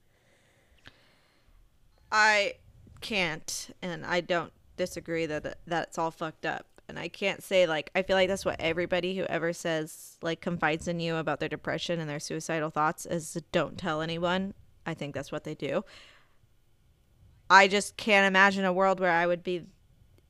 [2.11, 2.55] I
[3.01, 6.65] can't, and I don't disagree that that's all fucked up.
[6.89, 10.39] And I can't say like I feel like that's what everybody who ever says like
[10.39, 14.53] confides in you about their depression and their suicidal thoughts is don't tell anyone.
[14.85, 15.83] I think that's what they do.
[17.49, 19.65] I just can't imagine a world where I would be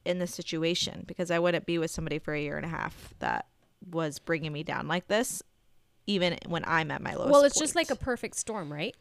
[0.08, 3.14] in this situation because I wouldn't be with somebody for a year and a half
[3.20, 3.46] that
[3.92, 5.44] was bringing me down like this,
[6.08, 7.32] even when I'm at my lowest.
[7.32, 7.64] Well, it's point.
[7.64, 8.96] just like a perfect storm, right?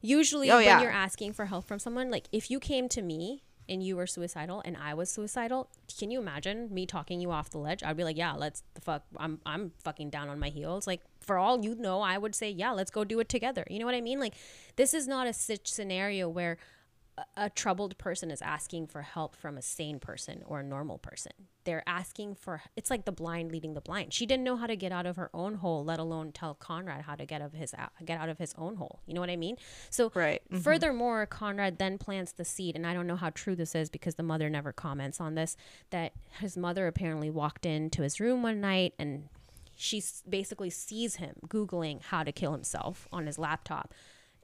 [0.00, 0.82] Usually, oh, when yeah.
[0.82, 4.06] you're asking for help from someone, like if you came to me and you were
[4.06, 7.82] suicidal and I was suicidal, can you imagine me talking you off the ledge?
[7.82, 9.02] I'd be like, yeah, let's the fuck.
[9.16, 10.86] I'm I'm fucking down on my heels.
[10.86, 13.64] Like for all you know, I would say, yeah, let's go do it together.
[13.68, 14.20] You know what I mean?
[14.20, 14.34] Like
[14.76, 16.58] this is not a such scenario where
[17.36, 21.32] a troubled person is asking for help from a sane person or a normal person.
[21.64, 24.12] They're asking for it's like the blind leading the blind.
[24.12, 27.02] She didn't know how to get out of her own hole, let alone tell Conrad
[27.02, 29.00] how to get out of his get out of his own hole.
[29.06, 29.56] You know what I mean?
[29.90, 30.42] So right.
[30.46, 30.62] Mm-hmm.
[30.62, 34.16] furthermore, Conrad then plants the seed, and I don't know how true this is because
[34.16, 35.56] the mother never comments on this.
[35.90, 39.28] That his mother apparently walked into his room one night and
[39.76, 43.92] she basically sees him googling how to kill himself on his laptop,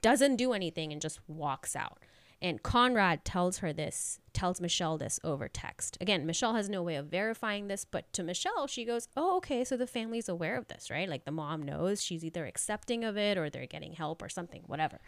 [0.02, 1.98] doesn't do anything, and just walks out.
[2.42, 5.98] And Conrad tells her this, tells Michelle this over text.
[6.00, 9.62] Again, Michelle has no way of verifying this, but to Michelle, she goes, Oh, okay,
[9.62, 11.08] so the family's aware of this, right?
[11.08, 14.62] Like the mom knows she's either accepting of it or they're getting help or something,
[14.66, 15.00] whatever.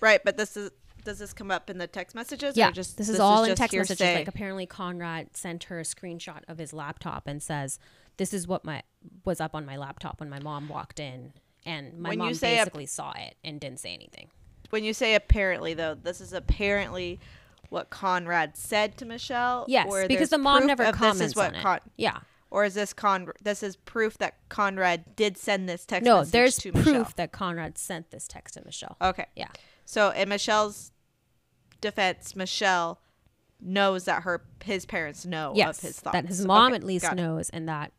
[0.00, 0.70] Right, but this is
[1.04, 2.56] does this come up in the text messages?
[2.56, 3.92] Yeah, just this is this all is in text hearsay?
[3.92, 4.14] messages.
[4.16, 7.78] Like apparently Conrad sent her a screenshot of his laptop and says,
[8.16, 8.82] "This is what my
[9.24, 11.32] was up on my laptop when my mom walked in,
[11.64, 14.30] and my when mom basically saw it and didn't say anything."
[14.70, 17.20] When you say apparently though, this is apparently
[17.68, 19.64] what Conrad said to Michelle.
[19.68, 21.62] Yes, because the mom never comments on it.
[21.62, 22.18] Con- yeah.
[22.50, 23.30] Or is this Con?
[23.40, 26.04] This is proof that Conrad did send this text.
[26.04, 27.08] No, there's proof Michelle.
[27.14, 28.96] that Conrad sent this text to Michelle.
[29.00, 29.26] Okay.
[29.36, 29.50] Yeah.
[29.84, 30.90] So in Michelle's
[31.80, 33.00] defense, Michelle
[33.60, 36.14] knows that her his parents know yes, of his thoughts.
[36.14, 37.92] That his mom okay, at least knows, and that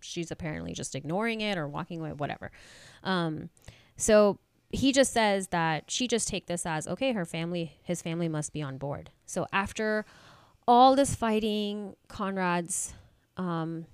[0.00, 2.52] she's apparently just ignoring it or walking away, whatever.
[3.02, 3.50] Um,
[3.96, 4.38] so
[4.70, 8.52] he just says that she just take this as okay her family his family must
[8.52, 9.10] be on board.
[9.24, 10.04] So after
[10.66, 12.94] all this fighting conrad's
[13.36, 13.86] um,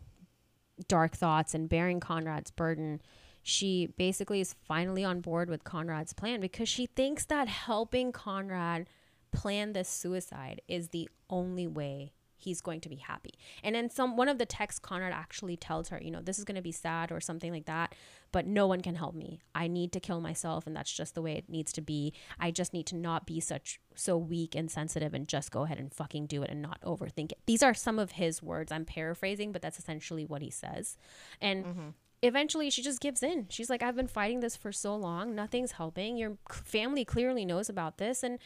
[0.88, 3.00] dark thoughts and bearing conrad's burden
[3.42, 8.88] she basically is finally on board with conrad's plan because she thinks that helping conrad
[9.32, 12.12] plan this suicide is the only way
[12.42, 13.32] he's going to be happy.
[13.62, 16.44] And then some one of the texts Conrad actually tells her, you know, this is
[16.44, 17.94] going to be sad or something like that,
[18.32, 19.40] but no one can help me.
[19.54, 22.12] I need to kill myself and that's just the way it needs to be.
[22.38, 25.78] I just need to not be such so weak and sensitive and just go ahead
[25.78, 27.38] and fucking do it and not overthink it.
[27.46, 28.72] These are some of his words.
[28.72, 30.96] I'm paraphrasing, but that's essentially what he says.
[31.40, 31.88] And mm-hmm
[32.22, 33.46] eventually she just gives in.
[33.50, 35.34] She's like, I've been fighting this for so long.
[35.34, 36.16] Nothing's helping.
[36.16, 38.22] Your family clearly knows about this.
[38.22, 38.38] And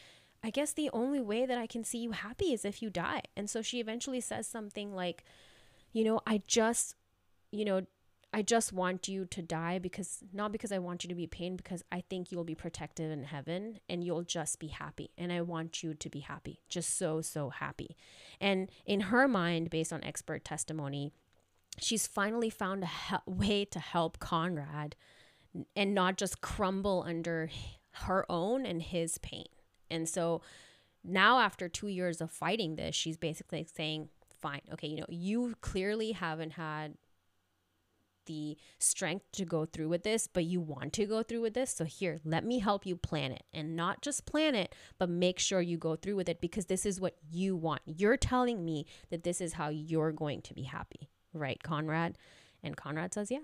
[0.42, 3.22] I guess the only way that I can see you happy is if you die.
[3.36, 5.24] And so she eventually says something like,
[5.92, 6.94] you know, I just,
[7.50, 7.82] you know,
[8.32, 11.56] I just want you to die because not because I want you to be pain
[11.56, 15.10] because I think you'll be protected in heaven and you'll just be happy.
[15.16, 17.96] And I want you to be happy just so so happy.
[18.40, 21.12] And in her mind based on expert testimony
[21.78, 24.96] she's finally found a he- way to help Conrad
[25.74, 27.50] and not just crumble under
[27.92, 29.46] her own and his pain
[29.90, 30.40] and so
[31.04, 34.08] now after 2 years of fighting this she's basically saying
[34.40, 36.94] fine okay you know you clearly haven't had
[38.26, 41.74] the strength to go through with this, but you want to go through with this.
[41.74, 45.38] So, here, let me help you plan it and not just plan it, but make
[45.38, 47.82] sure you go through with it because this is what you want.
[47.86, 52.18] You're telling me that this is how you're going to be happy, right, Conrad?
[52.62, 53.38] And Conrad says, yeah.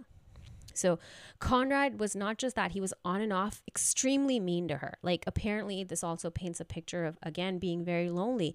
[0.77, 0.99] So,
[1.39, 4.95] Conrad was not just that, he was on and off extremely mean to her.
[5.03, 8.55] Like, apparently, this also paints a picture of, again, being very lonely.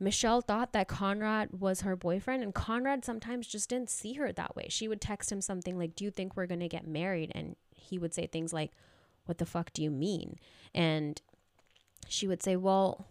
[0.00, 4.56] Michelle thought that Conrad was her boyfriend, and Conrad sometimes just didn't see her that
[4.56, 4.66] way.
[4.68, 7.30] She would text him something like, Do you think we're going to get married?
[7.34, 8.72] And he would say things like,
[9.26, 10.36] What the fuck do you mean?
[10.74, 11.20] And
[12.08, 13.06] she would say, Well,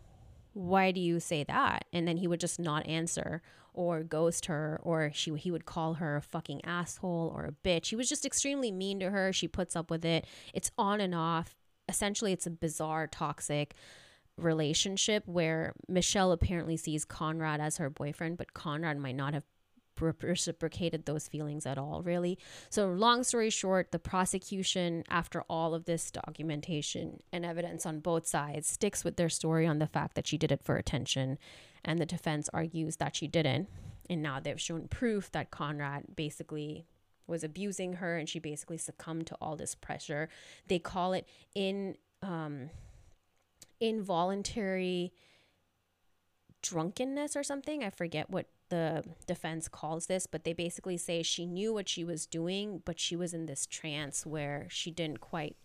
[0.54, 1.86] why do you say that?
[1.92, 3.42] And then he would just not answer
[3.74, 7.88] or ghost her, or she he would call her a fucking asshole or a bitch.
[7.88, 9.34] He was just extremely mean to her.
[9.34, 10.26] She puts up with it.
[10.54, 11.56] It's on and off.
[11.90, 13.76] Essentially, it's a bizarre, toxic
[14.38, 19.44] relationship where Michelle apparently sees Conrad as her boyfriend, but Conrad might not have
[20.00, 22.38] reciprocated those feelings at all, really.
[22.70, 28.28] So, long story short, the prosecution, after all of this documentation and evidence on both
[28.28, 31.38] sides, sticks with their story on the fact that she did it for attention,
[31.84, 33.70] and the defense argues that she didn't.
[34.10, 36.86] And now they've shown proof that Conrad basically
[37.26, 40.30] was abusing her and she basically succumbed to all this pressure.
[40.68, 42.70] They call it in um,
[43.80, 45.14] involuntary
[46.62, 47.84] drunkenness or something.
[47.84, 52.04] I forget what the defense calls this, but they basically say she knew what she
[52.04, 55.56] was doing, but she was in this trance where she didn't quite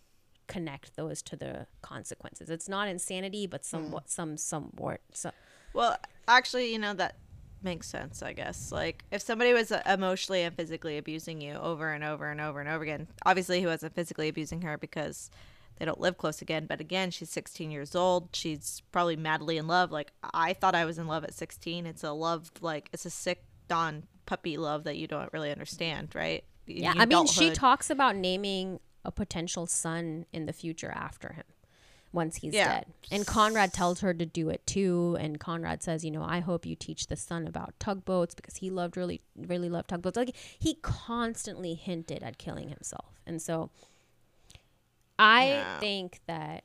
[0.45, 2.51] connect those to the consequences.
[2.51, 4.09] It's not insanity, but somewhat mm.
[4.11, 5.01] some somewhat.
[5.11, 5.31] So.
[5.73, 5.97] Well,
[6.27, 7.15] actually, you know that
[7.63, 8.71] makes sense, I guess.
[8.71, 12.59] Like if somebody was uh, emotionally and physically abusing you over and over and over
[12.59, 15.31] and over again, obviously he wasn't physically abusing her because
[15.79, 16.65] they don't live close again.
[16.67, 18.29] But again, she's 16 years old.
[18.33, 19.91] She's probably madly in love.
[19.91, 21.85] Like I thought I was in love at 16.
[21.85, 26.09] It's a love like it's a sick dawn puppy love that you don't really understand,
[26.13, 26.43] right?
[26.67, 31.45] Yeah, I mean, she talks about naming a potential son in the future after him
[32.11, 32.79] once he's yeah.
[32.79, 32.85] dead.
[33.11, 35.17] And Conrad tells her to do it too.
[35.19, 38.69] And Conrad says, you know, I hope you teach the son about tugboats because he
[38.69, 40.17] loved really, really loved tugboats.
[40.17, 43.21] Like he constantly hinted at killing himself.
[43.25, 43.69] And so
[45.19, 45.79] I no.
[45.81, 46.63] think that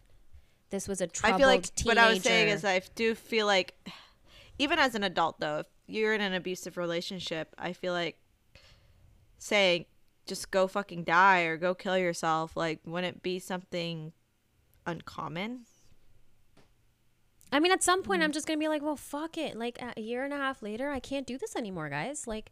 [0.71, 1.89] this was a troubled I feel like teenager.
[1.89, 3.75] what I was saying is I do feel like
[4.59, 8.17] even as an adult though, if you're in an abusive relationship, I feel like
[9.39, 9.87] saying
[10.27, 14.13] just go fucking die or go kill yourself like wouldn't it be something
[14.87, 15.67] uncommon.
[17.53, 18.25] I mean, at some point, mm.
[18.25, 19.57] I'm just gonna be like, well, fuck it.
[19.57, 22.27] Like a year and a half later, I can't do this anymore, guys.
[22.27, 22.51] Like,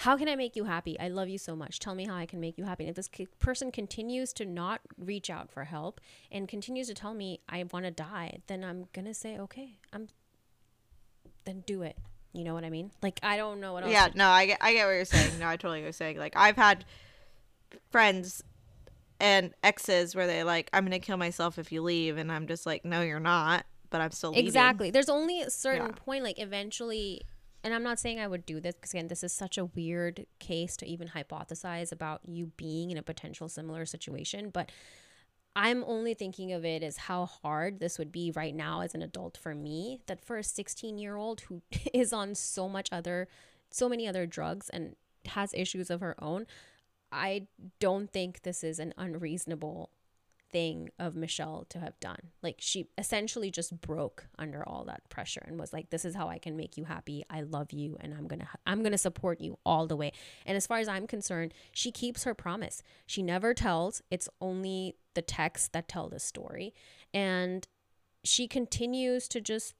[0.00, 0.98] how can I make you happy?
[0.98, 1.78] I love you so much.
[1.78, 2.84] Tell me how I can make you happy.
[2.84, 6.00] And if this person continues to not reach out for help
[6.32, 9.76] and continues to tell me I want to die, then I'm going to say, okay,
[9.92, 10.08] I'm,
[11.44, 11.98] then do it.
[12.32, 12.92] You know what I mean?
[13.02, 13.92] Like, I don't know what else.
[13.92, 15.38] Yeah, no, I get, I get what you're saying.
[15.38, 16.16] No, I totally get what you're saying.
[16.16, 16.86] Like, I've had
[17.90, 18.42] friends
[19.20, 22.16] and exes where they like, I'm going to kill myself if you leave.
[22.16, 23.66] And I'm just like, no, you're not.
[23.90, 24.46] But I'm still leaving.
[24.46, 24.90] Exactly.
[24.90, 26.04] There's only a certain yeah.
[26.06, 27.20] point, like, eventually
[27.62, 30.26] and I'm not saying I would do this because again, this is such a weird
[30.38, 34.70] case to even hypothesize about you being in a potential similar situation, but
[35.56, 39.02] I'm only thinking of it as how hard this would be right now as an
[39.02, 40.00] adult for me.
[40.06, 43.28] That for a 16 year old who is on so much other,
[43.70, 44.96] so many other drugs and
[45.26, 46.46] has issues of her own,
[47.12, 47.48] I
[47.80, 49.90] don't think this is an unreasonable
[50.52, 52.30] thing of Michelle to have done.
[52.42, 56.28] Like she essentially just broke under all that pressure and was like this is how
[56.28, 57.24] I can make you happy.
[57.30, 60.12] I love you and I'm going to I'm going to support you all the way.
[60.46, 62.82] And as far as I'm concerned, she keeps her promise.
[63.06, 64.02] She never tells.
[64.10, 66.74] It's only the texts that tell the story.
[67.12, 67.66] And
[68.24, 69.74] she continues to just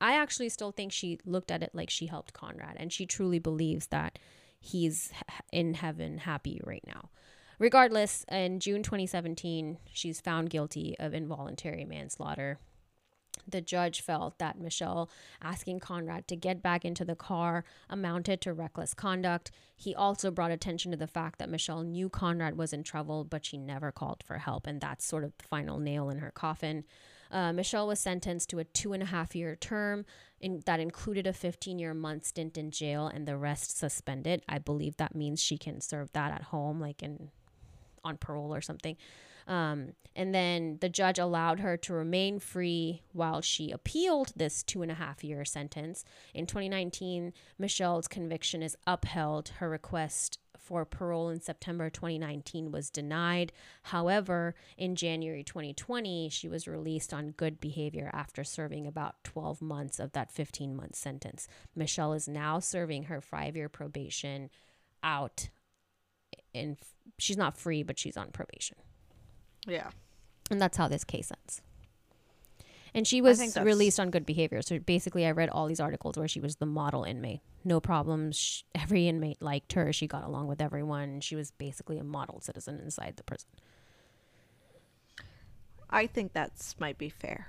[0.00, 3.38] I actually still think she looked at it like she helped Conrad and she truly
[3.38, 4.18] believes that
[4.58, 5.12] he's
[5.52, 7.10] in heaven happy right now.
[7.62, 12.58] Regardless, in June 2017, she's found guilty of involuntary manslaughter.
[13.46, 15.08] The judge felt that Michelle
[15.40, 19.52] asking Conrad to get back into the car amounted to reckless conduct.
[19.76, 23.44] He also brought attention to the fact that Michelle knew Conrad was in trouble, but
[23.44, 26.82] she never called for help, and that's sort of the final nail in her coffin.
[27.30, 30.04] Uh, Michelle was sentenced to a two and a half year term
[30.40, 34.42] in, that included a 15 year month stint in jail and the rest suspended.
[34.48, 37.30] I believe that means she can serve that at home, like in
[38.04, 38.96] on parole or something.
[39.46, 44.82] Um, and then the judge allowed her to remain free while she appealed this two
[44.82, 46.04] and a half year sentence.
[46.34, 49.50] In 2019, Michelle's conviction is upheld.
[49.58, 53.52] Her request for parole in September 2019 was denied.
[53.84, 59.98] However, in January 2020, she was released on good behavior after serving about 12 months
[59.98, 61.48] of that 15 month sentence.
[61.74, 64.50] Michelle is now serving her five year probation
[65.02, 65.48] out
[66.54, 66.76] and
[67.18, 68.76] she's not free, but she's on probation.
[69.66, 69.90] Yeah.
[70.50, 71.62] And that's how this case ends.
[72.94, 74.60] And she was released on good behavior.
[74.60, 77.40] So basically, I read all these articles where she was the model inmate.
[77.64, 78.36] No problems.
[78.36, 79.92] She, every inmate liked her.
[79.94, 81.20] She got along with everyone.
[81.20, 83.48] She was basically a model citizen inside the prison.
[85.88, 87.48] I think that's might be fair.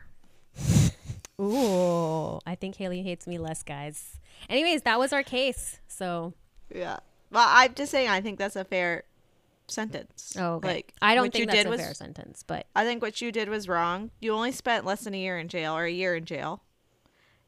[1.42, 4.20] Ooh, I think Haily hates me less, guys.
[4.50, 5.80] Anyways, that was our case.
[5.88, 6.34] So
[6.74, 7.00] yeah,
[7.34, 9.04] well, I'm just saying I think that's a fair
[9.68, 10.36] sentence.
[10.38, 10.68] Oh, okay.
[10.68, 13.32] Like I don't think you that's a was, fair sentence, but I think what you
[13.32, 14.12] did was wrong.
[14.20, 16.62] You only spent less than a year in jail or a year in jail,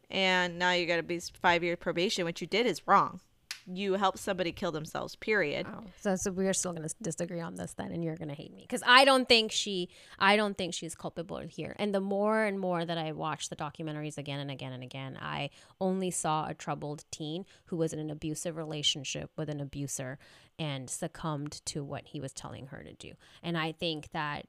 [0.10, 2.26] and now you got to be five year probation.
[2.26, 3.22] What you did is wrong
[3.68, 5.66] you help somebody kill themselves period.
[5.70, 8.36] Oh, so, so we're still going to disagree on this then and you're going to
[8.36, 8.62] hate me.
[8.62, 9.90] Because i don't think she
[10.20, 11.76] i don't think she's culpable here.
[11.80, 15.18] And the more and more that i watch the documentaries again and again and again
[15.22, 20.20] i only saw a troubled teen who was in an abusive relationship with an abuser
[20.60, 23.14] and succumbed to what he was telling her to do.
[23.42, 24.48] And i think that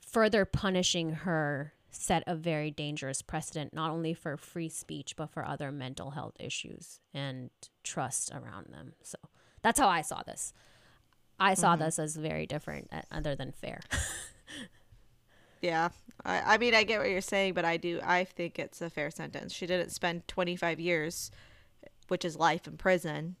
[0.00, 5.46] further punishing her set a very dangerous precedent, not only for free speech, but for
[5.46, 7.50] other mental health issues and
[7.82, 8.94] trust around them.
[9.02, 9.16] So
[9.62, 10.52] that's how I saw this.
[11.38, 11.84] I saw mm-hmm.
[11.84, 13.80] this as very different, uh, other than fair.
[15.62, 15.88] yeah.
[16.24, 18.90] I, I mean, I get what you're saying, but I do, I think it's a
[18.90, 19.52] fair sentence.
[19.52, 21.30] She didn't spend 25 years,
[22.08, 23.36] which is life in prison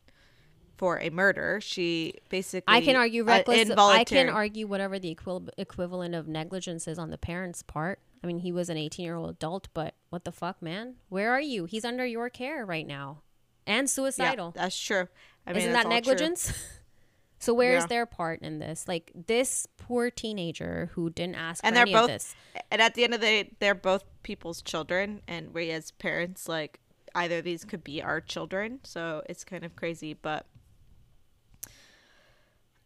[0.76, 1.60] for a murder.
[1.60, 3.70] She basically I can argue uh, reckless.
[3.70, 8.00] Uh, I can argue whatever the equi- equivalent of negligence is on the parents' part.
[8.22, 10.94] I mean, he was an 18 year old adult, but what the fuck, man?
[11.08, 11.66] Where are you?
[11.66, 13.22] He's under your care right now
[13.66, 14.52] and suicidal.
[14.54, 15.08] Yeah, that's true.
[15.46, 16.52] I mean, Isn't that negligence?
[17.38, 17.88] so where's yeah.
[17.88, 18.88] their part in this?
[18.88, 22.34] Like this poor teenager who didn't ask and they're both,
[22.70, 26.48] And at the end of the day, they're both people's children, and we as parents,
[26.48, 26.80] like
[27.14, 28.80] either of these could be our children.
[28.84, 30.46] So it's kind of crazy, but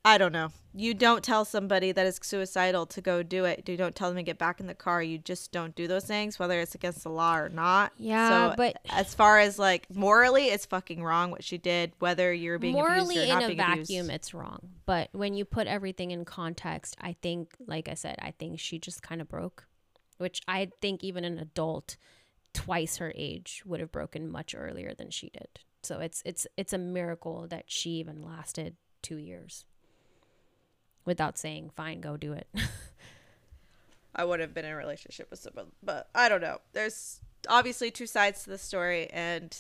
[0.09, 0.51] I don't know.
[0.75, 3.69] You don't tell somebody that is suicidal to go do it.
[3.69, 5.03] You don't tell them to get back in the car.
[5.03, 7.93] You just don't do those things, whether it's against the law or not.
[7.99, 11.93] Yeah, so but as far as like morally, it's fucking wrong what she did.
[11.99, 14.11] Whether you're being morally in a vacuum, abused.
[14.11, 14.61] it's wrong.
[14.87, 18.79] But when you put everything in context, I think, like I said, I think she
[18.79, 19.67] just kind of broke,
[20.17, 21.99] which I think even an adult
[22.55, 25.49] twice her age would have broken much earlier than she did.
[25.83, 29.67] So it's it's it's a miracle that she even lasted two years
[31.09, 32.47] without saying, fine, go do it.
[34.15, 36.59] I would have been in a relationship with someone, but I don't know.
[36.73, 39.57] There's obviously two sides to the story, and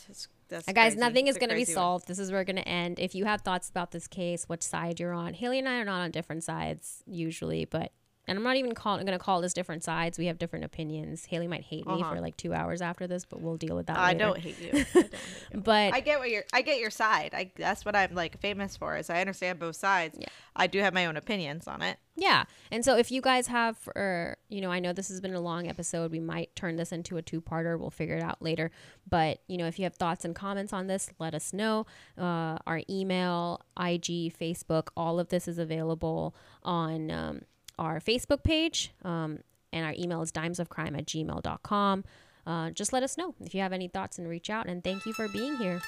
[0.48, 0.98] that's guys, crazy.
[0.98, 2.04] nothing is going to be solved.
[2.04, 2.08] One.
[2.08, 2.98] This is where we're going to end.
[2.98, 5.84] If you have thoughts about this case, which side you're on, Haily and I are
[5.84, 7.92] not on different sides usually, but
[8.28, 10.18] and I'm not even call, going to call this different sides.
[10.18, 11.24] We have different opinions.
[11.24, 11.96] Haily might hate uh-huh.
[11.96, 13.98] me for like two hours after this, but we'll deal with that.
[13.98, 14.68] I don't hate you.
[14.72, 15.12] I don't hate
[15.54, 15.60] you.
[15.60, 16.44] but I get what you're.
[16.52, 17.30] I get your side.
[17.34, 18.96] I that's what I'm like famous for.
[18.96, 20.18] Is I understand both sides.
[20.20, 20.28] Yeah.
[20.54, 21.98] I do have my own opinions on it.
[22.16, 25.34] Yeah, and so if you guys have, or you know, I know this has been
[25.34, 26.10] a long episode.
[26.10, 27.78] We might turn this into a two-parter.
[27.78, 28.72] We'll figure it out later.
[29.08, 31.86] But you know, if you have thoughts and comments on this, let us know.
[32.18, 37.10] Uh, our email, IG, Facebook, all of this is available on.
[37.10, 37.42] Um,
[37.78, 39.40] our Facebook page, um,
[39.72, 42.04] and our email is dimesofcrime at gmail.com.
[42.46, 44.66] Uh, just let us know if you have any thoughts and reach out.
[44.66, 45.80] And thank you for being here.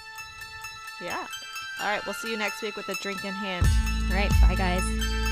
[1.03, 1.27] Yeah.
[1.81, 2.05] All right.
[2.05, 3.67] We'll see you next week with a drink in hand.
[4.11, 4.31] All right.
[4.43, 5.30] Bye, guys.